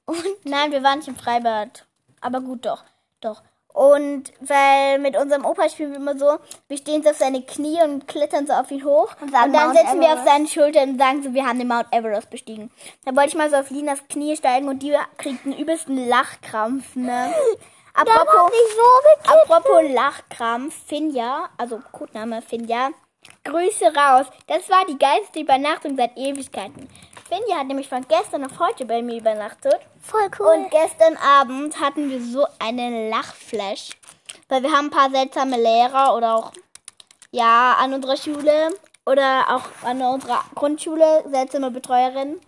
Und 0.06 0.24
Nein, 0.44 0.72
wir 0.72 0.84
waren 0.84 1.00
nicht 1.00 1.08
im 1.08 1.15
Freibad. 1.15 1.86
Aber 2.20 2.42
gut, 2.42 2.65
doch. 2.65 2.84
Doch. 3.22 3.44
Und 3.72 4.34
weil 4.42 4.98
mit 5.00 5.15
unserem 5.15 5.46
Opa 5.46 5.70
spielen 5.70 5.92
wir 5.92 6.00
immer 6.00 6.18
so, 6.18 6.39
wir 6.68 6.78
stehen 6.78 7.04
so 7.04 7.12
auf 7.12 7.18
seine 7.18 7.44
Knie 7.44 7.82
und 7.84 8.08
klettern 8.08 8.48
so 8.48 8.54
auf 8.54 8.72
ihn 8.72 8.84
hoch. 8.84 9.15
Und, 9.22 9.28
Und 9.28 9.34
dann 9.34 9.52
Mount 9.52 9.78
setzen 9.78 10.02
wir 10.02 10.13
auf 10.13 10.26
seine 10.26 10.48
Schultern 10.48 10.89
und 10.89 10.98
sagen 11.00 11.22
so, 11.22 11.34
wir 11.34 11.46
haben 11.46 11.60
den 11.60 11.68
Mount 11.68 11.86
Everest 11.92 12.30
bestiegen. 12.32 12.72
Dann 13.06 13.15
wollte 13.15 13.30
ich 13.30 13.36
mal 13.36 13.50
so 13.50 13.58
auf 13.58 13.70
Linas 13.70 14.00
Knie 14.10 14.36
steigen 14.36 14.68
und 14.68 14.82
die 14.82 14.96
kriegt 15.18 15.46
einen 15.46 15.58
übelsten 15.58 16.08
Lachkrampf, 16.08 16.96
ne? 16.96 17.34
Apropos, 18.00 18.50
so 18.78 19.30
apropos 19.30 19.92
Lachkrampf, 19.92 20.74
Finja, 20.88 21.50
also 21.58 21.82
Codename 21.92 22.42
Finja, 22.42 22.92
Grüße 23.44 23.88
raus. 23.88 24.28
Das 24.48 24.70
war 24.70 24.86
die 24.86 24.98
geilste 24.98 25.42
Übernachtung 25.42 25.98
seit 25.98 26.16
Ewigkeiten. 26.16 26.88
Finja 27.28 27.58
hat 27.58 27.68
nämlich 27.68 27.90
von 27.90 28.08
gestern 28.08 28.46
auf 28.46 28.58
heute 28.58 28.86
bei 28.86 29.02
mir 29.02 29.18
übernachtet. 29.20 29.76
Voll 30.02 30.30
cool. 30.40 30.48
Und 30.48 30.72
gestern 30.72 31.18
Abend 31.18 31.78
hatten 31.82 32.10
wir 32.10 32.22
so 32.22 32.48
einen 32.60 33.10
Lachflash. 33.10 33.90
Weil 34.48 34.64
wir 34.64 34.72
haben 34.72 34.86
ein 34.86 34.92
paar 34.92 35.10
seltsame 35.10 35.58
Lehrer 35.58 36.16
oder 36.16 36.36
auch, 36.36 36.54
ja, 37.32 37.76
an 37.82 37.94
unserer 37.94 38.16
Schule 38.16 38.70
oder 39.06 39.46
auch 39.50 39.86
an 39.86 40.02
unserer 40.02 40.46
Grundschule 40.56 41.26
seltsame 41.30 41.70
Betreuerinnen. 41.70 42.40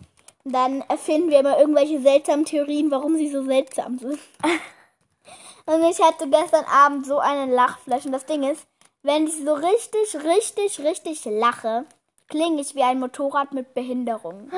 dann 0.46 0.80
erfinden 0.88 1.30
wir 1.30 1.42
immer 1.42 1.60
irgendwelche 1.60 2.00
seltsamen 2.00 2.46
Theorien, 2.46 2.90
warum 2.90 3.18
sie 3.18 3.30
so 3.30 3.44
seltsam 3.44 4.00
sind. 4.00 4.20
Und 5.66 5.84
ich 5.84 6.02
hatte 6.02 6.28
gestern 6.30 6.66
Abend 6.66 7.06
so 7.06 7.20
einen 7.20 7.52
Lachflash. 7.52 8.06
Und 8.06 8.12
das 8.12 8.26
Ding 8.26 8.44
ist, 8.44 8.66
wenn 9.04 9.28
ich 9.28 9.36
so 9.44 9.54
richtig, 9.54 10.16
richtig, 10.24 10.80
richtig 10.80 11.26
lache, 11.26 11.86
klinge 12.30 12.62
ich 12.62 12.76
wie 12.76 12.84
ein 12.84 13.00
Motorrad 13.00 13.54
mit 13.54 13.74
Behinderung. 13.74 14.52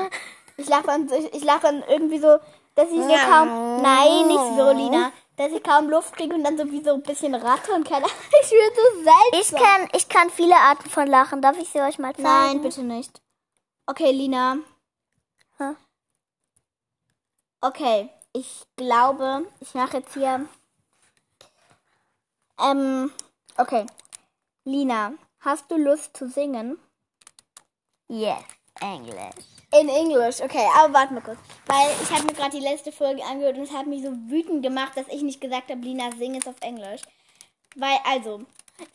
Ich 0.56 0.68
lache 0.68 0.84
dann, 0.86 1.10
ich, 1.12 1.32
ich 1.34 1.44
lache 1.44 1.62
dann 1.62 1.82
irgendwie 1.88 2.18
so, 2.18 2.38
dass 2.74 2.88
ich 2.90 3.02
so 3.02 3.08
kaum, 3.30 3.82
nein, 3.82 4.26
nicht 4.28 4.56
so, 4.56 4.70
Lina, 4.72 5.12
dass 5.36 5.50
ich 5.52 5.62
kaum 5.62 5.88
Luft 5.88 6.16
kriege 6.16 6.34
und 6.34 6.44
dann 6.44 6.56
so 6.58 6.70
wie 6.70 6.82
so 6.82 6.92
ein 6.94 7.02
bisschen 7.02 7.34
ratte 7.34 7.72
und 7.72 7.88
keine 7.88 8.04
Ahnung. 8.04 8.16
Ich 8.42 8.50
will 8.50 8.72
so 8.74 9.38
Ich 9.38 9.46
seltsam. 9.46 9.60
kann, 9.60 9.88
ich 9.94 10.08
kann 10.08 10.30
viele 10.30 10.56
Arten 10.56 10.88
von 10.90 11.06
Lachen. 11.06 11.40
Darf 11.42 11.58
ich 11.58 11.68
sie 11.70 11.80
euch 11.80 11.98
mal 11.98 12.14
zeigen? 12.14 12.22
Nein, 12.28 12.62
bitte 12.62 12.82
nicht. 12.82 13.20
Okay, 13.86 14.10
Lina. 14.12 14.58
Hä? 15.58 15.74
Okay, 17.60 18.10
ich 18.32 18.64
glaube, 18.76 19.46
ich 19.60 19.74
mache 19.74 19.98
jetzt 19.98 20.14
hier. 20.14 20.46
Ähm, 22.60 23.12
okay. 23.56 23.86
Lina, 24.64 25.14
hast 25.40 25.70
du 25.70 25.76
Lust 25.76 26.16
zu 26.16 26.28
singen? 26.28 26.78
Yes, 28.08 28.44
Englisch. 28.80 29.44
In 29.72 29.88
Englisch, 29.88 30.40
okay, 30.40 30.66
aber 30.76 30.94
warte 30.94 31.14
mal 31.14 31.20
kurz. 31.20 31.38
Weil 31.66 31.90
ich 32.02 32.10
habe 32.10 32.24
mir 32.24 32.32
gerade 32.32 32.56
die 32.56 32.62
letzte 32.62 32.92
Folge 32.92 33.24
angehört 33.24 33.56
und 33.56 33.64
es 33.64 33.72
hat 33.72 33.86
mich 33.86 34.02
so 34.02 34.12
wütend 34.28 34.62
gemacht, 34.62 34.96
dass 34.96 35.08
ich 35.08 35.22
nicht 35.22 35.40
gesagt 35.40 35.70
habe, 35.70 35.80
Lina, 35.80 36.12
sing 36.12 36.36
es 36.36 36.46
auf 36.46 36.60
Englisch. 36.60 37.02
Weil, 37.74 37.98
also, 38.04 38.40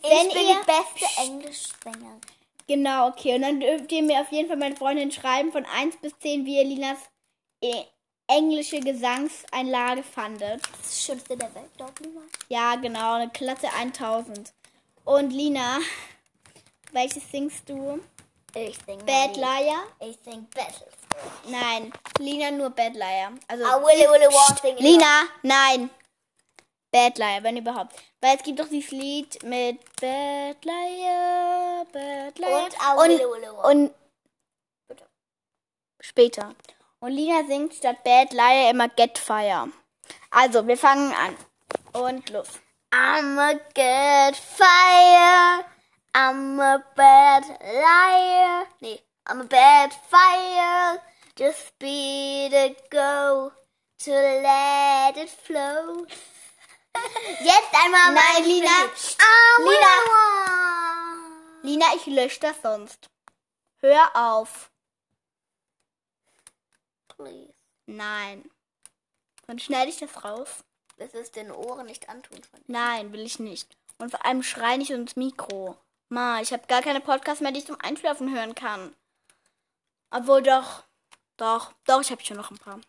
wenn 0.02 0.28
ich 0.28 0.34
bin 0.34 0.48
ihr. 0.48 0.60
die 0.60 0.65
beste 0.65 1.22
Englischsängerin. 1.22 2.22
Genau, 2.67 3.08
okay. 3.08 3.36
Und 3.36 3.41
dann 3.41 3.60
dürft 3.60 3.91
ihr 3.91 4.04
mir 4.04 4.22
auf 4.22 4.32
jeden 4.32 4.48
Fall 4.48 4.58
meine 4.58 4.76
Freundin 4.76 5.12
schreiben 5.12 5.52
von 5.52 5.65
1 5.65 5.98
bis 5.98 6.17
10, 6.19 6.45
wie 6.45 6.58
ihr 6.58 6.65
Linas 6.65 7.00
äh, 7.62 7.84
englische 8.30 8.80
Gesangseinlage 8.80 10.04
fandet. 10.04 10.62
Das 10.62 10.80
ist 10.82 10.86
das 10.86 11.04
Schönste 11.04 11.36
der 11.36 11.54
Welt, 11.56 11.70
dort 11.78 12.00
niemals. 12.00 12.32
Ja, 12.48 12.76
genau, 12.76 13.15
eine 13.15 13.30
Klasse 13.30 13.68
1000. 13.74 14.54
Und 15.04 15.32
Lina, 15.32 15.80
welches 16.92 17.30
singst 17.30 17.68
du? 17.68 18.00
Ich 18.56 18.78
sing 18.86 19.04
Bad 19.06 19.36
Liar? 19.36 19.84
Ich 20.00 20.18
sing 20.24 20.48
Battles. 20.56 20.94
Nein, 21.48 21.92
Lina 22.20 22.52
nur 22.52 22.70
Bad 22.70 22.94
Liar. 22.94 23.34
Also, 23.48 23.63
Willy 23.63 24.06
Wonka 24.08 24.62
sing 24.62 24.76
ich 24.78 24.82
Lina, 24.82 25.24
nein. 25.44 25.89
Bad 26.92 27.18
Liar, 27.18 27.44
wenn 27.44 27.58
überhaupt. 27.58 27.96
Weil 28.22 28.38
es 28.38 28.44
gibt 28.44 28.60
doch 28.60 28.70
dieses 28.70 28.92
Lied 28.92 29.42
mit 29.44 29.80
Bad 30.00 30.63
Liar, 30.65 31.86
Bad 31.92 32.39
Liar. 32.39 32.98
Und 32.98 33.12
I 33.12 33.26
und, 33.26 33.42
Wonka. 33.42 33.70
und 33.70 33.92
später. 36.00 36.56
Und 37.02 37.12
Lina 37.12 37.46
singt 37.48 37.74
statt 37.74 38.04
Bad 38.04 38.34
Liar 38.34 38.72
immer 38.72 38.90
Get 38.90 39.18
Fire. 39.18 39.70
Also, 40.32 40.68
wir 40.68 40.78
fangen 40.78 41.14
an. 41.14 41.38
Und 41.94 42.30
los. 42.30 42.60
I'm 42.92 43.38
a 43.38 43.54
good 43.74 44.36
fire. 44.36 45.64
I'm 46.14 46.60
a 46.60 46.84
bad 46.96 47.44
liar. 47.62 48.66
Nee, 48.82 49.00
I'm 49.28 49.42
a 49.42 49.44
bad 49.44 49.94
fire. 50.10 51.00
Just 51.36 51.78
be 51.80 52.50
the 52.50 52.76
go 52.90 53.52
to 54.00 54.12
let 54.12 55.18
it 55.18 55.30
flow. 55.30 56.06
Jetzt 57.42 57.74
einmal 57.74 58.12
Nein, 58.12 58.24
mein 58.34 58.44
Lina. 58.44 58.90
Lina. 59.60 59.96
Lina, 61.62 61.86
ich 61.96 62.08
lösche 62.08 62.40
das 62.40 62.62
sonst. 62.62 63.10
Hör 63.82 64.10
auf. 64.16 64.72
Please. 67.19 67.53
Nein. 67.86 68.49
Dann 69.45 69.60
schneide 69.60 69.89
ich 69.89 69.97
das 69.97 70.23
raus. 70.23 70.63
Das 70.97 71.13
ist 71.13 71.36
den 71.36 71.51
Ohren 71.51 71.86
nicht 71.86 72.08
antun 72.08 72.41
von 72.43 72.60
dir. 72.60 72.65
Nein, 72.67 73.12
will 73.12 73.21
ich 73.21 73.39
nicht. 73.39 73.75
Und 73.97 74.12
vor 74.12 74.25
allem 74.25 74.41
schrei 74.41 74.77
nicht 74.77 74.91
ins 74.91 75.17
Mikro. 75.17 75.77
Ma, 76.08 76.39
ich 76.39 76.53
habe 76.53 76.65
gar 76.67 76.82
keine 76.82 77.01
Podcasts 77.01 77.41
mehr, 77.41 77.51
die 77.51 77.60
ich 77.60 77.65
zum 77.65 77.79
Einschlafen 77.82 78.34
hören 78.34 78.55
kann. 78.55 78.95
Obwohl 80.12 80.41
doch. 80.41 80.84
Doch, 81.36 81.73
doch, 81.86 82.01
ich 82.01 82.12
habe 82.12 82.23
schon 82.23 82.38
noch 82.38 82.51
ein 82.51 82.58
paar. 82.58 82.79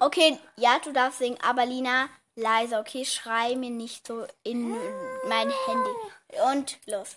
Okay, 0.00 0.38
ja, 0.56 0.78
du 0.80 0.92
darfst 0.92 1.18
singen, 1.18 1.38
aber 1.42 1.64
Lina, 1.64 2.08
leise, 2.34 2.78
okay? 2.78 3.04
Schrei 3.04 3.54
mir 3.54 3.70
nicht 3.70 4.06
so 4.06 4.26
in 4.42 4.70
mein 5.28 5.50
Handy. 5.66 5.90
Und 6.50 6.78
los. 6.86 7.16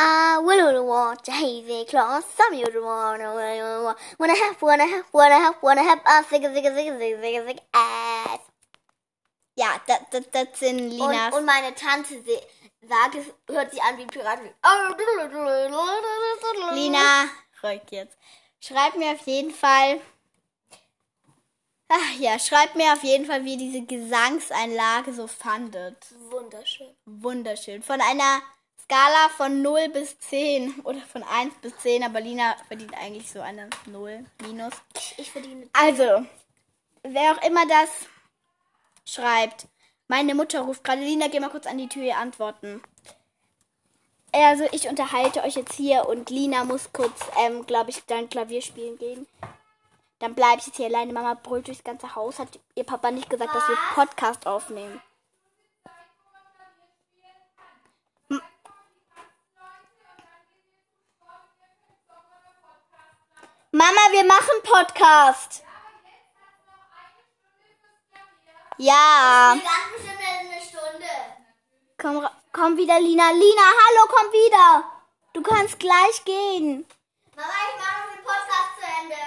I 0.00 0.38
will 0.38 0.86
want 0.86 1.24
to 1.24 1.32
hazy 1.32 1.84
claws. 1.84 2.22
Some 2.36 2.54
you 2.54 2.66
wanna 2.84 3.34
wanna 3.34 3.82
wanna 3.82 3.96
wanna 4.16 4.36
have 4.36 4.62
wanna 4.62 4.86
have 4.86 5.06
wanna 5.12 5.34
have 5.34 5.56
wanna 5.60 5.82
have 5.82 6.00
a 6.06 6.24
zig 6.30 6.42
zig 6.42 6.64
zig 6.64 6.98
zig 6.98 7.20
zig 7.20 7.46
zig 7.46 7.58
ass. 7.74 8.40
Ja, 9.56 9.80
das, 9.88 9.98
das, 10.12 10.30
das 10.30 10.58
sind 10.60 10.78
Linas. 10.90 11.32
Und, 11.32 11.40
und 11.40 11.44
meine 11.46 11.74
Tante 11.74 12.22
sagt, 12.80 13.16
es 13.16 13.26
hört 13.52 13.72
sich 13.72 13.82
an 13.82 13.98
wie 13.98 14.02
ein 14.02 14.06
Pirat. 14.06 14.38
Lina, 16.74 17.24
ruhig 17.64 17.82
jetzt. 17.90 18.16
Schreib 18.60 18.94
mir 18.94 19.14
auf 19.14 19.26
jeden 19.26 19.50
Fall. 19.50 20.00
Ach 21.88 22.14
ja, 22.20 22.38
schreib 22.38 22.76
mir 22.76 22.92
auf 22.92 23.02
jeden 23.02 23.26
Fall, 23.26 23.44
wie 23.44 23.54
ihr 23.54 23.58
diese 23.58 23.84
Gesangseinlage 23.84 25.12
so 25.12 25.26
fandet. 25.26 26.06
Wunderschön. 26.30 26.94
Wunderschön. 27.04 27.82
Von 27.82 28.00
einer 28.00 28.42
Skala 28.88 29.28
von 29.36 29.60
0 29.60 29.90
bis 29.90 30.18
10 30.18 30.80
oder 30.84 31.00
von 31.00 31.22
1 31.22 31.54
bis 31.60 31.76
10, 31.76 32.04
aber 32.04 32.22
Lina 32.22 32.56
verdient 32.68 32.94
eigentlich 32.94 33.30
so 33.30 33.40
eine 33.40 33.68
0 33.86 34.24
minus. 34.40 34.72
Ich 35.18 35.30
verdiene. 35.30 35.68
Also, 35.74 36.24
wer 37.02 37.32
auch 37.32 37.46
immer 37.46 37.66
das 37.66 37.90
schreibt, 39.04 39.66
meine 40.06 40.34
Mutter 40.34 40.62
ruft 40.62 40.84
gerade. 40.84 41.02
Lina, 41.02 41.28
geh 41.28 41.38
mal 41.38 41.50
kurz 41.50 41.66
an 41.66 41.76
die 41.76 41.88
Tür 41.88 42.02
ihr 42.02 42.16
antworten. 42.16 42.80
Also, 44.32 44.64
ich 44.72 44.88
unterhalte 44.88 45.42
euch 45.42 45.56
jetzt 45.56 45.74
hier 45.74 46.08
und 46.08 46.30
Lina 46.30 46.64
muss 46.64 46.90
kurz, 46.94 47.20
ähm, 47.44 47.66
glaube 47.66 47.90
ich, 47.90 48.02
dann 48.06 48.30
Klavier 48.30 48.62
spielen 48.62 48.96
gehen. 48.96 49.26
Dann 50.18 50.34
bleib 50.34 50.60
ich 50.60 50.68
jetzt 50.68 50.76
hier 50.78 50.86
alleine. 50.86 51.12
Mama 51.12 51.34
brüllt 51.34 51.68
durchs 51.68 51.84
ganze 51.84 52.14
Haus. 52.14 52.38
Hat 52.38 52.58
ihr 52.74 52.84
Papa 52.84 53.10
nicht 53.10 53.28
gesagt, 53.28 53.54
dass 53.54 53.68
wir 53.68 53.76
Podcast 53.94 54.46
aufnehmen? 54.46 55.02
Mama, 63.78 64.00
wir 64.10 64.24
machen 64.24 64.60
Podcast. 64.64 65.62
Ja. 68.76 69.56
Komm, 71.96 72.28
komm 72.52 72.76
wieder, 72.76 72.98
Lina. 72.98 73.30
Lina, 73.30 73.62
hallo, 73.62 74.08
komm 74.08 74.32
wieder. 74.32 74.84
Du 75.32 75.42
kannst 75.42 75.78
gleich 75.78 76.24
gehen. 76.24 76.88
Mama, 77.36 77.52
ich 77.68 77.78
mache 77.78 78.16
den 78.16 78.24
Podcast 78.24 78.70
zu 78.80 78.84
Ende. 79.00 79.22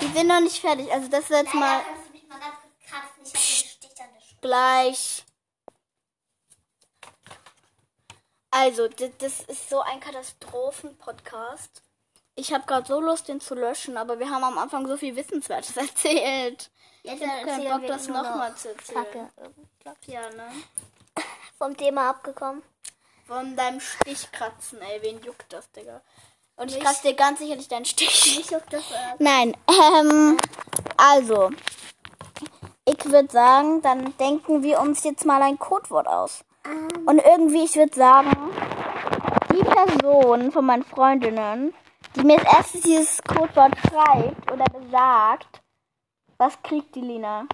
Wir 0.00 0.08
sind 0.08 0.26
noch 0.26 0.40
nicht 0.40 0.60
fertig. 0.60 0.92
Also 0.92 1.06
das 1.06 1.20
ist 1.20 1.30
jetzt 1.30 1.54
mal 1.54 1.80
kannst 1.84 2.08
du 2.08 2.12
mich 2.12 2.26
mal 2.26 2.40
ganz 2.40 2.56
kurz 2.60 2.90
kratzen. 2.90 3.22
Ich 3.22 3.34
einen 3.34 3.44
Stich 3.44 4.00
an 4.00 4.08
der 4.14 4.40
gleich. 4.40 5.24
Also, 8.50 8.88
das 8.88 9.42
ist 9.42 9.70
so 9.70 9.80
ein 9.80 10.00
Katastrophen-Podcast. 10.00 11.83
Ich 12.36 12.52
habe 12.52 12.64
gerade 12.66 12.86
so 12.86 13.00
Lust, 13.00 13.28
den 13.28 13.40
zu 13.40 13.54
löschen, 13.54 13.96
aber 13.96 14.18
wir 14.18 14.28
haben 14.28 14.44
am 14.44 14.58
Anfang 14.58 14.86
so 14.86 14.96
viel 14.96 15.14
Wissenswertes 15.14 15.76
erzählt. 15.76 16.70
Jetzt 17.02 17.22
Ich 17.22 17.28
habe 17.28 17.46
keinen 17.46 17.68
Bock, 17.68 17.86
das 17.86 18.08
nochmal 18.08 18.54
zu 18.56 18.70
erzählen. 18.70 19.04
Kacke. 19.04 20.12
Ja, 20.12 20.22
ne? 20.30 20.50
Vom 21.58 21.76
Thema 21.76 22.10
abgekommen. 22.10 22.62
Von 23.26 23.56
deinem 23.56 23.80
Stich 23.80 24.30
kratzen, 24.32 24.80
ey. 24.82 25.02
Wen 25.02 25.22
juckt 25.22 25.52
das, 25.52 25.70
Digga? 25.72 26.02
Und 26.56 26.70
ich 26.70 26.80
kratze 26.80 27.08
dir 27.08 27.14
ganz 27.14 27.40
sicherlich 27.40 27.68
deinen 27.68 27.84
Stich. 27.84 28.38
Ich 28.38 28.50
juckt 28.50 28.72
das 28.72 28.90
äh, 28.90 29.14
Nein, 29.18 29.56
ähm, 29.68 30.36
also, 30.96 31.50
ich 32.84 33.04
würde 33.04 33.30
sagen, 33.32 33.82
dann 33.82 34.16
denken 34.18 34.62
wir 34.62 34.80
uns 34.80 35.04
jetzt 35.04 35.24
mal 35.24 35.42
ein 35.42 35.58
Codewort 35.58 36.06
aus. 36.06 36.44
Und 37.06 37.18
irgendwie, 37.18 37.64
ich 37.64 37.74
würde 37.74 37.94
sagen, 37.94 38.30
die 39.52 39.62
Person 39.62 40.52
von 40.52 40.64
meinen 40.64 40.84
Freundinnen, 40.84 41.74
die 42.16 42.24
mir 42.24 42.38
als 42.38 42.52
erstes 42.54 42.80
dieses 42.82 43.22
Codewort 43.24 43.72
schreibt 43.88 44.50
oder 44.52 44.64
besagt, 44.64 45.60
was 46.38 46.60
kriegt 46.62 46.94
die 46.94 47.00
Lina? 47.00 47.46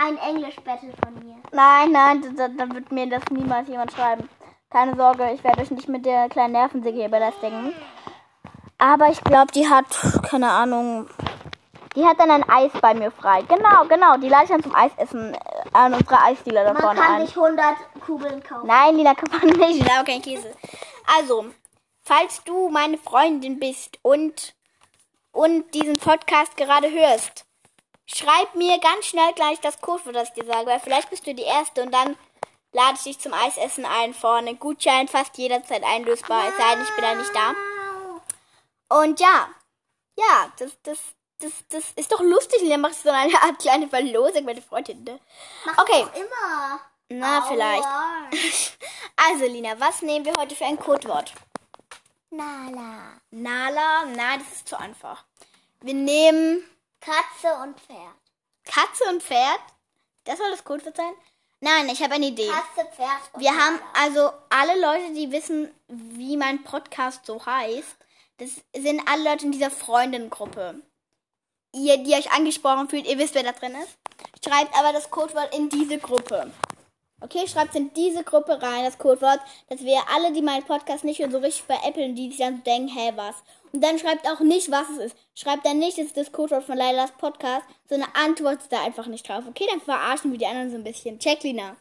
ein 0.00 0.16
Englisch-Battle 0.18 0.92
von 1.02 1.14
mir. 1.14 1.34
Nein, 1.50 1.90
nein, 1.90 2.22
da, 2.36 2.46
da- 2.46 2.54
da 2.66 2.72
wird 2.74 2.92
mir 2.92 3.08
das 3.08 3.22
niemals 3.30 3.68
jemand 3.68 3.90
schreiben. 3.92 4.28
Keine 4.70 4.94
Sorge, 4.94 5.32
ich 5.32 5.42
werde 5.42 5.60
euch 5.60 5.70
nicht 5.72 5.88
mit 5.88 6.06
der 6.06 6.28
kleinen 6.28 6.52
Nervensäge 6.52 6.98
hier 6.98 7.08
belästigen. 7.08 7.72
Aber 8.78 9.08
ich 9.08 9.20
glaube, 9.24 9.50
die 9.52 9.68
hat, 9.68 9.86
keine 10.22 10.50
Ahnung, 10.50 11.08
die 11.96 12.04
hat 12.06 12.20
dann 12.20 12.30
ein 12.30 12.48
Eis 12.48 12.70
bei 12.80 12.94
mir 12.94 13.10
frei. 13.10 13.42
Genau, 13.42 13.86
genau, 13.88 14.16
die 14.18 14.28
lade 14.28 14.44
ich 14.44 14.50
dann 14.50 14.62
zum 14.62 14.72
Eisessen 14.74 15.34
äh, 15.34 15.38
an 15.72 15.94
unsere 15.94 16.20
Eisdealer 16.22 16.62
da 16.64 16.72
Man 16.74 16.82
vorne 16.82 17.00
kann 17.00 17.14
ein. 17.16 17.22
nicht 17.22 17.36
100 17.36 17.74
Kugeln 18.06 18.40
kaufen. 18.44 18.68
Nein, 18.68 18.96
Lina, 18.98 19.14
kann 19.14 19.30
man 19.32 19.58
nicht. 19.58 19.80
Ich 19.84 19.92
habe 19.96 20.04
keinen 20.04 20.22
Käse. 20.22 20.54
Also, 21.18 21.46
falls 22.08 22.42
du 22.44 22.70
meine 22.70 22.96
Freundin 22.96 23.58
bist 23.60 23.98
und 24.02 24.54
und 25.30 25.72
diesen 25.74 25.98
Podcast 25.98 26.56
gerade 26.56 26.90
hörst, 26.90 27.44
schreib 28.06 28.54
mir 28.54 28.78
ganz 28.80 29.06
schnell 29.06 29.32
gleich 29.34 29.60
das 29.60 29.80
Codewort, 29.80 30.16
das 30.16 30.28
ich 30.28 30.34
dir 30.34 30.46
sage, 30.46 30.66
weil 30.66 30.80
vielleicht 30.80 31.10
bist 31.10 31.26
du 31.26 31.34
die 31.34 31.42
Erste 31.42 31.82
und 31.82 31.92
dann 31.92 32.16
lade 32.72 32.94
ich 32.96 33.02
dich 33.02 33.18
zum 33.18 33.34
Eisessen 33.34 33.84
ein 33.84 34.14
vorne. 34.14 34.56
Gutschein 34.56 35.06
fast 35.06 35.36
jederzeit 35.36 35.84
einlösbar, 35.84 36.48
es 36.48 36.56
sei 36.56 36.74
denn, 36.74 36.84
ich 36.84 36.94
bin 36.94 37.04
da 37.04 37.14
nicht 37.14 37.34
da. 37.34 38.98
Und 39.00 39.20
ja, 39.20 39.48
ja, 40.16 40.52
das, 40.58 40.72
das, 40.82 40.98
das, 41.40 41.52
das 41.68 41.84
ist 41.94 42.10
doch 42.10 42.20
lustig. 42.20 42.66
Dann 42.68 42.80
machst 42.80 43.04
du 43.04 43.10
so 43.10 43.14
eine 43.14 43.40
Art 43.42 43.58
kleine 43.58 43.86
Verlosung 43.86 44.44
mit 44.46 44.56
der 44.56 44.64
Freundin. 44.64 45.04
Ne? 45.04 45.20
Okay, 45.76 46.04
Doch 46.04 46.14
immer. 46.14 46.80
na 47.10 47.42
vielleicht. 47.42 47.84
Aua. 47.84 48.30
Also 49.20 49.46
Lina, 49.46 49.78
was 49.80 50.00
nehmen 50.02 50.24
wir 50.24 50.32
heute 50.38 50.54
für 50.54 50.64
ein 50.64 50.78
Codewort? 50.78 51.34
Nala. 52.30 53.20
Nala, 53.30 54.04
nein, 54.04 54.40
das 54.40 54.58
ist 54.58 54.68
zu 54.68 54.78
einfach. 54.78 55.24
Wir 55.80 55.94
nehmen 55.94 56.62
Katze 57.00 57.54
und 57.62 57.80
Pferd. 57.80 58.16
Katze 58.64 59.04
und 59.10 59.22
Pferd. 59.22 59.60
Das 60.24 60.38
soll 60.38 60.50
das 60.50 60.64
Codewort 60.64 60.96
sein? 60.96 61.12
Nein, 61.60 61.88
ich 61.88 62.02
habe 62.02 62.14
eine 62.14 62.26
Idee. 62.26 62.48
Katze, 62.48 62.88
Pferd 62.94 63.20
und 63.32 63.40
Wir 63.40 63.52
haben 63.52 63.80
also 63.94 64.30
alle 64.50 64.80
Leute, 64.80 65.14
die 65.14 65.32
wissen, 65.32 65.72
wie 65.88 66.36
mein 66.36 66.62
Podcast 66.62 67.24
so 67.24 67.44
heißt, 67.44 67.96
das 68.36 68.50
sind 68.76 69.02
alle 69.08 69.24
Leute 69.24 69.46
in 69.46 69.52
dieser 69.52 69.70
Freundengruppe. 69.70 70.80
Ihr, 71.72 71.98
die 71.98 72.14
euch 72.14 72.30
angesprochen 72.30 72.88
fühlt, 72.88 73.06
ihr 73.06 73.18
wisst, 73.18 73.34
wer 73.34 73.42
da 73.42 73.52
drin 73.52 73.74
ist. 73.74 73.98
Schreibt 74.44 74.76
aber 74.78 74.92
das 74.92 75.10
Codewort 75.10 75.54
in 75.54 75.68
diese 75.68 75.98
Gruppe. 75.98 76.52
Okay, 77.20 77.48
schreibt 77.48 77.74
in 77.74 77.92
diese 77.94 78.22
Gruppe 78.22 78.62
rein, 78.62 78.84
das 78.84 78.98
Codewort, 78.98 79.40
dass 79.68 79.80
wir 79.80 79.98
alle, 80.14 80.32
die 80.32 80.42
meinen 80.42 80.64
Podcast 80.64 81.02
nicht 81.02 81.18
hören, 81.18 81.32
so 81.32 81.38
richtig 81.38 81.64
veräppeln, 81.64 82.14
die 82.14 82.28
sich 82.28 82.38
dann 82.38 82.58
so 82.58 82.62
denken, 82.62 82.88
hä, 82.88 83.12
was? 83.16 83.34
Und 83.72 83.82
dann 83.82 83.98
schreibt 83.98 84.26
auch 84.28 84.40
nicht, 84.40 84.70
was 84.70 84.88
es 84.90 84.98
ist. 84.98 85.16
Schreibt 85.34 85.66
dann 85.66 85.78
nicht, 85.78 85.98
es 85.98 86.06
ist 86.06 86.16
das 86.16 86.30
Codewort 86.30 86.62
von 86.62 86.76
Lailas 86.76 87.10
Podcast, 87.12 87.66
sondern 87.88 88.10
antwortet 88.14 88.70
da 88.70 88.84
einfach 88.84 89.06
nicht 89.06 89.28
drauf. 89.28 89.44
Okay, 89.48 89.66
dann 89.68 89.80
verarschen 89.80 90.30
wir 90.30 90.38
die 90.38 90.46
anderen 90.46 90.70
so 90.70 90.76
ein 90.76 90.84
bisschen. 90.84 91.18
Check, 91.18 91.42
Lina. 91.42 91.76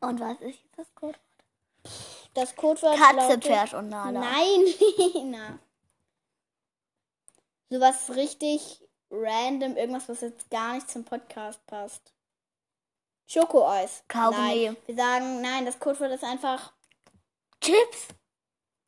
Und 0.00 0.20
was 0.20 0.40
ist 0.40 0.60
jetzt 0.62 0.76
das 0.78 0.94
Code? 0.94 1.18
Das 2.34 2.54
Codewort 2.54 2.96
Katze, 2.96 3.16
lautet, 3.16 3.44
Pferd 3.44 3.74
und 3.74 3.88
Nala. 3.88 4.20
Nein, 4.20 4.64
Lina. 5.14 5.58
Sowas 7.70 8.10
richtig 8.14 8.82
random, 9.10 9.76
irgendwas, 9.76 10.08
was 10.08 10.20
jetzt 10.20 10.50
gar 10.50 10.74
nicht 10.74 10.90
zum 10.90 11.04
Podcast 11.04 11.64
passt. 11.66 12.12
Schokoeis. 13.30 14.02
Kaugummi. 14.08 14.66
Nein. 14.66 14.76
Wir 14.86 14.96
sagen, 14.96 15.40
nein, 15.40 15.64
das 15.64 15.78
Codewort 15.78 16.10
ist 16.10 16.24
einfach. 16.24 16.72
Chips. 17.60 18.08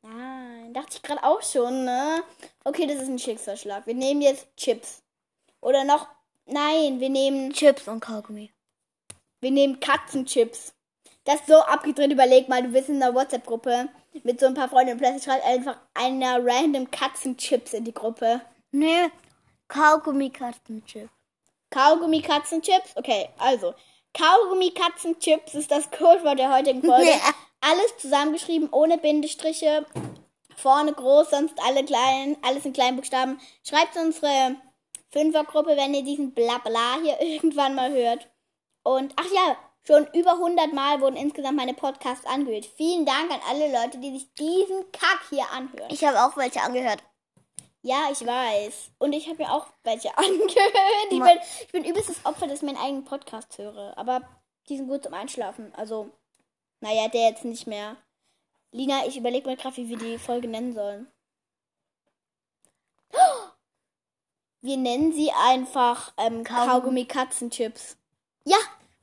Nein, 0.01 0.73
dachte 0.73 0.97
ich 0.97 1.01
gerade 1.01 1.23
auch 1.23 1.41
schon, 1.41 1.85
ne? 1.85 2.23
Okay, 2.65 2.85
das 2.85 2.97
ist 2.97 3.07
ein 3.07 3.19
Schicksalsschlag. 3.19 3.87
Wir 3.87 3.93
nehmen 3.93 4.21
jetzt 4.21 4.47
Chips. 4.57 5.01
Oder 5.61 5.85
noch. 5.85 6.07
Nein, 6.45 6.99
wir 6.99 7.09
nehmen. 7.09 7.53
Chips 7.53 7.87
und 7.87 8.01
Kaugummi. 8.01 8.51
Wir 9.39 9.51
nehmen 9.51 9.79
Katzenchips. 9.79 10.73
Das 11.23 11.35
ist 11.35 11.47
so 11.47 11.59
abgedreht, 11.59 12.11
überleg 12.11 12.49
mal, 12.49 12.63
du 12.63 12.69
bist 12.69 12.89
in 12.89 13.01
einer 13.01 13.15
WhatsApp-Gruppe 13.15 13.87
mit 14.23 14.41
so 14.41 14.47
ein 14.47 14.53
paar 14.55 14.67
Freunden 14.67 14.93
und 14.93 14.97
plötzlich 14.97 15.23
schreibt 15.23 15.45
einfach 15.45 15.77
einer 15.93 16.45
random 16.45 16.91
Katzenchips 16.91 17.71
in 17.73 17.85
die 17.85 17.93
Gruppe. 17.93 18.41
Nee, 18.71 19.09
Kaugummi 19.69 20.29
Katzenchip. 20.31 21.09
Kaugummi 21.69 22.21
Katzenchips? 22.21 22.91
Okay, 22.95 23.29
also. 23.37 23.73
Kaugummi 24.13 24.71
Katzenchips 24.71 25.55
ist 25.55 25.71
das 25.71 25.89
Codewort 25.89 26.37
der 26.37 26.53
heutigen 26.53 26.83
Folge. 26.83 27.05
Nee. 27.05 27.19
Alles 27.61 27.97
zusammengeschrieben, 27.97 28.69
ohne 28.71 28.97
Bindestriche. 28.97 29.85
Vorne 30.55 30.93
groß, 30.93 31.31
sonst 31.31 31.55
alle 31.65 31.83
kleinen, 31.83 32.37
alles 32.41 32.65
in 32.65 32.73
kleinen 32.73 32.97
Buchstaben. 32.97 33.39
Schreibt 33.67 33.97
unsere 33.97 34.55
Fünfergruppe, 35.09 35.75
wenn 35.77 35.93
ihr 35.93 36.03
diesen 36.03 36.33
Blabla 36.33 36.99
hier 37.01 37.19
irgendwann 37.21 37.75
mal 37.75 37.91
hört. 37.91 38.29
Und, 38.83 39.13
ach 39.15 39.31
ja, 39.33 39.57
schon 39.85 40.07
über 40.13 40.33
100 40.33 40.73
Mal 40.73 41.01
wurden 41.01 41.15
insgesamt 41.15 41.57
meine 41.57 41.73
Podcasts 41.73 42.25
angehört. 42.25 42.65
Vielen 42.77 43.05
Dank 43.05 43.31
an 43.31 43.39
alle 43.49 43.71
Leute, 43.71 43.97
die 43.97 44.11
sich 44.11 44.33
diesen 44.35 44.91
Kack 44.91 45.21
hier 45.29 45.45
anhören. 45.51 45.89
Ich 45.89 46.03
habe 46.03 46.21
auch 46.23 46.37
welche 46.37 46.61
angehört. 46.61 47.03
Ja, 47.85 48.07
ich 48.11 48.25
weiß. 48.25 48.91
Und 48.97 49.11
ich 49.13 49.27
habe 49.27 49.43
mir 49.43 49.51
auch 49.51 49.67
welche 49.83 50.17
angehört. 50.17 51.11
Ich 51.11 51.19
bin, 51.19 51.39
ich 51.65 51.71
bin 51.71 51.83
übelst 51.83 52.09
das 52.09 52.25
Opfer, 52.25 52.47
dass 52.47 52.59
ich 52.59 52.63
meinen 52.63 52.77
eigenen 52.77 53.03
Podcast 53.05 53.57
höre. 53.57 53.97
Aber 53.97 54.21
die 54.69 54.77
sind 54.77 54.87
gut 54.87 55.03
zum 55.03 55.13
Einschlafen. 55.13 55.73
Also, 55.75 56.09
naja, 56.79 57.09
der 57.09 57.29
jetzt 57.29 57.43
nicht 57.45 57.67
mehr. 57.67 57.97
Lina, 58.71 59.05
ich 59.05 59.17
überlege 59.17 59.45
mal 59.47 59.57
gerade, 59.57 59.75
wie 59.77 59.89
wir 59.89 59.97
die 59.97 60.17
Folge 60.17 60.47
nennen 60.47 60.73
sollen. 60.73 61.07
Wir 64.61 64.77
nennen 64.77 65.11
sie 65.11 65.29
einfach 65.31 66.13
ähm, 66.17 66.43
Kaugummi- 66.45 66.65
Kaugummi 66.67 67.05
Katzenchips. 67.05 67.97
Ja, 68.45 68.55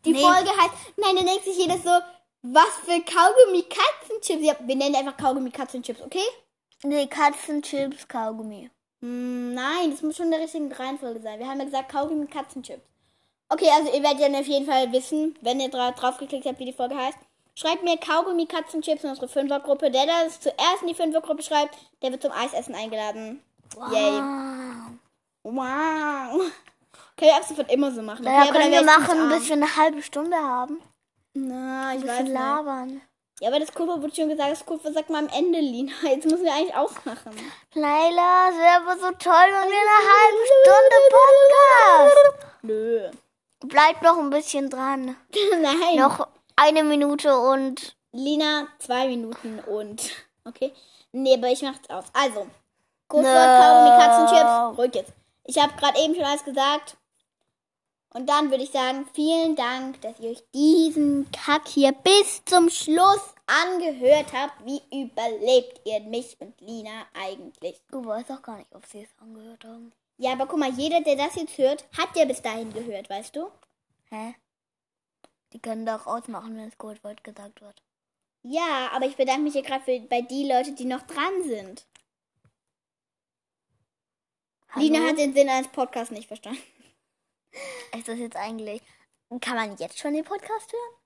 die 0.07 0.13
Nee. 0.13 0.23
Folge 0.23 0.49
heißt. 0.51 0.73
Nein, 0.97 1.17
dann 1.17 1.27
denkt 1.27 1.45
sich 1.45 1.59
jeder 1.59 1.77
so, 1.77 1.91
was 2.43 2.71
für 2.87 2.99
Kaugummi 3.03 3.65
Katzenchips. 3.65 4.43
Ja, 4.43 4.57
wir 4.59 4.75
nennen 4.77 4.95
einfach 4.97 5.19
Kaugummi 5.19 5.51
Katzenchips, 5.51 6.01
okay? 6.01 6.25
Nee, 6.83 7.07
Katzenchips, 7.07 8.09
Kaugummi. 8.09 8.71
Hm, 9.03 9.55
Nein, 9.55 9.91
das 9.91 10.03
muss 10.03 10.17
schon 10.17 10.27
in 10.27 10.33
der 10.33 10.41
richtigen 10.41 10.73
Reihenfolge 10.73 11.21
sein. 11.21 11.39
Wir 11.39 11.49
haben 11.49 11.59
ja 11.59 11.65
gesagt 11.65 11.91
Kaugummi 11.91 12.27
Katzenchips. 12.27 12.83
Okay, 13.49 13.69
also 13.77 13.93
ihr 13.93 14.03
werdet 14.03 14.21
ja 14.21 14.39
auf 14.39 14.47
jeden 14.47 14.67
Fall 14.67 14.93
wissen, 14.93 15.37
wenn 15.41 15.59
ihr 15.61 15.69
dra 15.69 15.91
drauf 15.93 16.19
geklickt 16.19 16.47
habt, 16.47 16.59
wie 16.61 16.67
die 16.67 16.73
Folge 16.73 16.97
heißt. 16.97 17.19
Schreibt 17.55 17.83
mir 17.83 17.99
Kaugummi 17.99 18.47
Katzenchips 18.47 19.03
in 19.05 19.11
unsere 19.11 19.29
Fünfergruppe. 19.29 19.91
Der, 19.91 20.07
der 20.07 20.25
das 20.25 20.41
zuerst 20.41 20.83
in 20.83 20.89
die 20.89 20.95
Fünfergruppe 20.95 21.43
schreibt, 21.43 21.77
der 22.03 22.13
wird 22.13 22.23
zum 22.23 22.33
Eisessen 22.33 22.75
eingeladen. 22.75 23.43
Yay. 23.93 24.21
Wow. 24.23 24.93
Wow. 25.43 26.53
Können 27.17 27.31
wir 27.31 27.37
ab 27.37 27.45
sofort 27.45 27.71
immer 27.73 27.91
so 27.91 28.03
machen. 28.03 28.25
Naja, 28.25 28.41
okay? 28.43 28.49
Aber 28.51 28.59
können 28.59 28.73
wir 28.73 28.83
machen, 28.83 29.29
bis 29.31 29.49
wir 29.49 29.57
eine 29.57 29.77
halbe 29.77 30.03
Stunde 30.03 30.37
haben. 30.37 30.81
Na, 31.35 31.95
ich 31.95 32.03
Ein 32.03 32.09
weiß 32.09 32.19
bisschen 32.19 32.25
nicht. 32.25 32.33
labern. 32.35 33.01
Ja, 33.41 33.49
aber 33.49 33.59
das 33.59 33.73
Codewort 33.73 34.03
wurde 34.03 34.15
schon 34.15 34.29
gesagt, 34.29 34.51
das 34.53 34.67
Codewort 34.67 34.93
sagt 34.93 35.09
mal 35.09 35.25
am 35.25 35.29
Ende, 35.35 35.61
Lina. 35.61 35.93
Jetzt 36.03 36.27
müssen 36.27 36.45
wir 36.45 36.53
eigentlich 36.53 36.75
ausmachen. 36.75 37.33
Leila, 37.75 38.51
es 38.51 38.57
wäre 38.59 38.77
aber 38.77 38.95
so 38.97 39.11
toll, 39.13 39.49
wenn 39.49 39.71
wir 39.71 39.81
eine 39.81 40.07
halbe 40.15 40.45
Stunde 40.61 40.97
Podcast. 41.11 42.47
Nö. 42.63 43.11
Bleibt 43.61 44.03
noch 44.03 44.19
ein 44.19 44.31
bisschen 44.31 44.69
dran. 44.69 45.17
Nein. 45.61 45.97
Noch 45.97 46.29
eine 46.57 46.85
Minute 46.85 47.35
und 47.39 47.97
Lina, 48.13 48.69
zwei 48.79 49.09
Minuten 49.09 49.59
und. 49.67 50.11
Okay? 50.45 50.73
Nee, 51.13 51.35
aber 51.35 51.49
ich 51.49 51.63
mach's 51.63 51.89
aus. 51.89 52.05
Also, 52.13 52.47
Codewort 53.09 53.35
No. 53.35 53.61
Kaugummi 53.63 54.03
Katzenchips. 54.03 54.79
Ruhig 54.79 54.95
jetzt. 54.95 55.13
Ich 55.45 55.59
habe 55.59 55.73
gerade 55.79 55.99
eben 55.99 56.15
schon 56.15 56.25
alles 56.25 56.45
gesagt. 56.45 56.97
Und 58.13 58.29
dann 58.29 58.51
würde 58.51 58.65
ich 58.65 58.71
sagen, 58.71 59.07
vielen 59.15 59.55
Dank, 59.55 60.01
dass 60.01 60.19
ihr 60.19 60.31
euch 60.31 60.43
diesen 60.53 61.31
Kack 61.31 61.69
hier 61.69 61.93
bis 61.93 62.45
zum 62.45 62.69
Schluss 62.69 63.35
angehört 63.47 64.33
habt. 64.33 64.65
Wie 64.65 64.83
überlebt 64.93 65.81
ihr 65.85 66.01
mich 66.01 66.37
und 66.41 66.61
Lina 66.61 67.07
eigentlich? 67.15 67.81
du 67.91 68.05
weißt 68.05 68.33
auch 68.33 68.43
gar 68.43 68.59
nicht, 68.59 68.75
ob 68.75 68.85
sie 68.87 69.03
es 69.03 69.23
angehört 69.23 69.65
haben. 69.65 69.93
Ja, 70.19 70.33
aber 70.33 70.47
guck 70.47 70.59
mal, 70.59 70.73
jeder, 70.73 71.01
der 71.01 71.17
das 71.17 71.37
jetzt 71.37 71.57
hört, 71.57 71.85
hat 71.97 72.17
ja 72.17 72.25
bis 72.25 72.43
dahin 72.43 72.73
gehört, 72.73 73.09
weißt 73.09 73.37
du? 73.37 73.49
Hä? 74.11 74.35
Die 75.53 75.61
können 75.61 75.87
doch 75.87 76.07
ausmachen, 76.07 76.57
wenn 76.57 76.67
das 76.69 76.79
Codewort 76.79 77.23
gesagt 77.23 77.61
wird. 77.61 77.81
Ja, 78.43 78.91
aber 78.93 79.07
ich 79.07 79.17
bedanke 79.17 79.43
mich 79.43 79.53
hier 79.53 79.63
gerade 79.63 80.01
bei 80.09 80.21
die 80.23 80.49
Leute, 80.49 80.73
die 80.73 80.85
noch 80.85 81.03
dran 81.03 81.45
sind. 81.45 81.87
Hallo? 84.71 84.85
Lina 84.85 85.09
hat 85.09 85.19
den 85.19 85.33
Sinn 85.33 85.49
eines 85.49 85.69
Podcasts 85.69 86.13
nicht 86.13 86.27
verstanden. 86.27 86.61
Ist 87.97 88.09
das 88.09 88.19
jetzt 88.19 88.37
eigentlich... 88.37 88.83
Kann 89.41 89.55
man 89.55 89.77
jetzt 89.77 89.99
schon 89.99 90.15
den 90.15 90.25
Podcast 90.25 90.73
hören? 90.73 91.01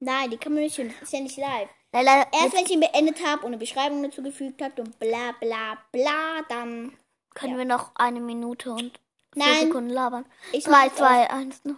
Nein, 0.00 0.30
die 0.30 0.36
kann 0.36 0.52
man 0.52 0.62
nicht 0.62 0.78
hören. 0.78 0.92
Das 0.98 1.08
ist 1.08 1.12
ja 1.12 1.20
nicht 1.20 1.36
live. 1.36 1.68
Leila, 1.92 2.26
Erst 2.32 2.34
jetzt 2.34 2.56
wenn 2.56 2.64
ich 2.64 2.70
ihn 2.70 2.80
beendet 2.80 3.24
habe 3.24 3.42
und 3.42 3.48
eine 3.48 3.58
Beschreibung 3.58 4.02
dazu 4.02 4.22
gefügt 4.22 4.60
habe 4.62 4.82
und 4.82 4.98
bla 4.98 5.32
bla 5.40 5.78
bla, 5.92 6.42
dann. 6.48 6.96
können 7.34 7.52
ja. 7.52 7.58
wir 7.58 7.64
noch 7.64 7.92
eine 7.94 8.20
Minute 8.20 8.72
und 8.72 9.00
vier 9.32 9.44
Nein. 9.44 9.66
Sekunden 9.66 9.90
labern. 9.90 10.26
Ich 10.52 10.64
3, 10.64 10.70
mach's 10.70 10.96
2, 10.96 11.30
1, 11.30 11.64
noch. 11.64 11.76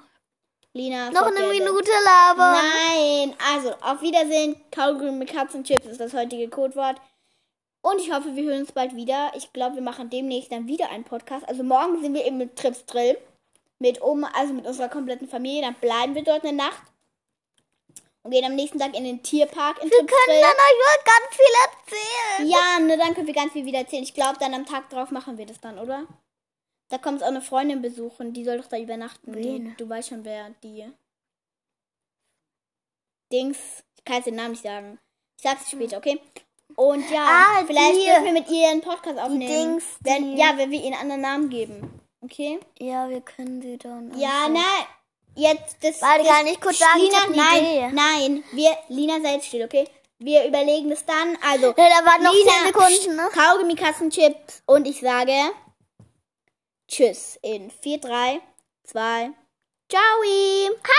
Lina. 0.73 1.11
Noch 1.11 1.27
eine. 1.27 1.49
Minute 1.49 1.91
labern. 2.05 2.65
Nein, 2.65 3.37
also 3.53 3.75
auf 3.81 4.03
Wiedersehen. 4.03 4.57
Kaugummi 4.71 5.13
mit 5.13 5.33
Katzenchips 5.33 5.87
ist 5.87 6.01
das 6.01 6.15
heutige 6.15 6.49
Codewort. 6.49 7.01
Und 7.83 7.99
ich 7.99 8.13
hoffe, 8.13 8.37
wir 8.37 8.45
hören 8.45 8.61
uns 8.61 8.73
bald 8.73 8.95
wieder. 8.95 9.33
Ich 9.35 9.53
glaube, 9.53 9.77
wir 9.77 9.83
machen 9.83 10.11
demnächst 10.11 10.53
dann 10.53 10.67
wieder 10.67 10.91
einen 10.91 11.05
Podcast. 11.05 11.49
Also 11.49 11.63
morgen 11.63 12.01
sind 12.01 12.15
wir 12.15 12.25
eben 12.27 12.39
mit 12.39 12.57
Trips 12.57 12.85
Drill. 12.85 13.17
Mit 13.81 14.01
Oma, 14.03 14.31
also 14.35 14.53
mit 14.53 14.67
unserer 14.67 14.89
kompletten 14.89 15.29
Familie. 15.29 15.63
Dann 15.63 15.75
bleiben 15.75 16.15
wir 16.15 16.23
dort 16.23 16.45
eine 16.45 16.53
Nacht. 16.57 16.83
Und 18.23 18.33
gehen 18.33 18.45
am 18.45 18.55
nächsten 18.55 18.79
Tag 18.79 18.95
in 18.95 19.05
den 19.05 19.23
Tierpark 19.23 19.83
in 19.83 19.91
Wir 19.91 19.97
können 19.97 20.11
dann 20.43 20.51
euch 20.51 21.05
ganz 21.05 21.37
viel 21.37 21.97
erzählen. 21.97 22.51
Ja, 22.51 22.79
nur 22.79 22.97
dann 22.99 23.15
können 23.15 23.27
wir 23.27 23.33
ganz 23.35 23.53
viel 23.55 23.65
wieder 23.65 23.79
erzählen. 23.79 24.03
Ich 24.03 24.13
glaube, 24.13 24.39
dann 24.39 24.53
am 24.53 24.67
Tag 24.67 24.91
drauf 24.91 25.11
machen 25.11 25.39
wir 25.39 25.47
das 25.47 25.59
dann, 25.61 25.79
oder? 25.79 26.07
Da 26.91 26.99
kommt 26.99 27.23
auch 27.23 27.29
eine 27.29 27.41
Freundin 27.41 27.81
besuchen, 27.81 28.35
die 28.35 28.45
soll 28.45 28.59
doch 28.59 28.67
da 28.67 28.77
übernachten. 28.79 29.33
Die, 29.33 29.75
du 29.79 29.89
weißt 29.89 30.11
schon, 30.11 30.25
wer 30.25 30.51
die. 30.63 30.93
Dings. 33.33 33.59
Ich 33.97 34.05
kann 34.05 34.17
jetzt 34.17 34.27
den 34.27 34.35
Namen 34.37 34.51
nicht 34.51 34.63
sagen. 34.65 34.99
Ich 35.39 35.43
sag's 35.45 35.65
dir 35.71 35.77
später, 35.77 35.97
okay? 35.99 36.21
Und 36.77 37.09
ja, 37.11 37.25
Ah, 37.27 37.65
vielleicht 37.67 37.95
die- 38.01 38.05
dürfen 38.05 38.25
wir 38.25 38.33
mit 38.33 38.51
ihr 38.51 38.69
einen 38.69 38.81
Podcast 38.83 39.19
aufnehmen. 39.19 39.49
Dings, 39.79 39.85
wenn, 40.01 40.33
die- 40.33 40.37
ja, 40.41 40.57
wenn 40.57 40.71
wir 40.71 40.79
ihr 40.81 40.87
einen 40.87 40.95
anderen 41.01 41.21
Namen 41.23 41.49
geben. 41.49 42.00
Okay? 42.23 42.61
Ja, 42.79 43.09
wir 43.09 43.21
können 43.21 43.63
sie 43.63 43.79
dann. 43.79 44.17
Ja, 44.19 44.49
nein. 44.49 44.87
Jetzt 45.37 45.77
das. 45.83 46.03
Warte, 46.03 46.25
das, 46.25 46.33
kann 46.37 46.47
ich 46.47 46.61
kurz 46.61 46.79
sagen, 46.79 47.01
Lina, 47.01 47.19
nein, 47.35 47.65
Idee. 47.65 47.91
nein. 47.93 48.45
Wir, 48.53 48.77
Lina 48.89 49.17
jetzt 49.31 49.47
still, 49.47 49.65
okay? 49.65 49.87
Wir 50.19 50.47
überlegen 50.47 50.91
das 50.91 51.05
dann. 51.07 51.39
Also, 51.43 51.69
Ja, 51.69 51.75
da 51.75 52.05
waren 52.07 52.23
noch 52.23 52.35
Lina, 52.35 52.53
10 52.53 52.67
Sekunden, 52.67 53.17
ne? 53.17 53.29
Kaugummi, 53.33 53.75
Kassenchips 53.75 54.63
und 54.67 54.87
ich 54.87 55.01
sage 55.01 55.33
Tschüss 56.89 57.39
in 57.43 57.71
4, 57.71 57.99
3, 57.99 58.41
2, 58.85 59.31
Ciao! 59.89 60.01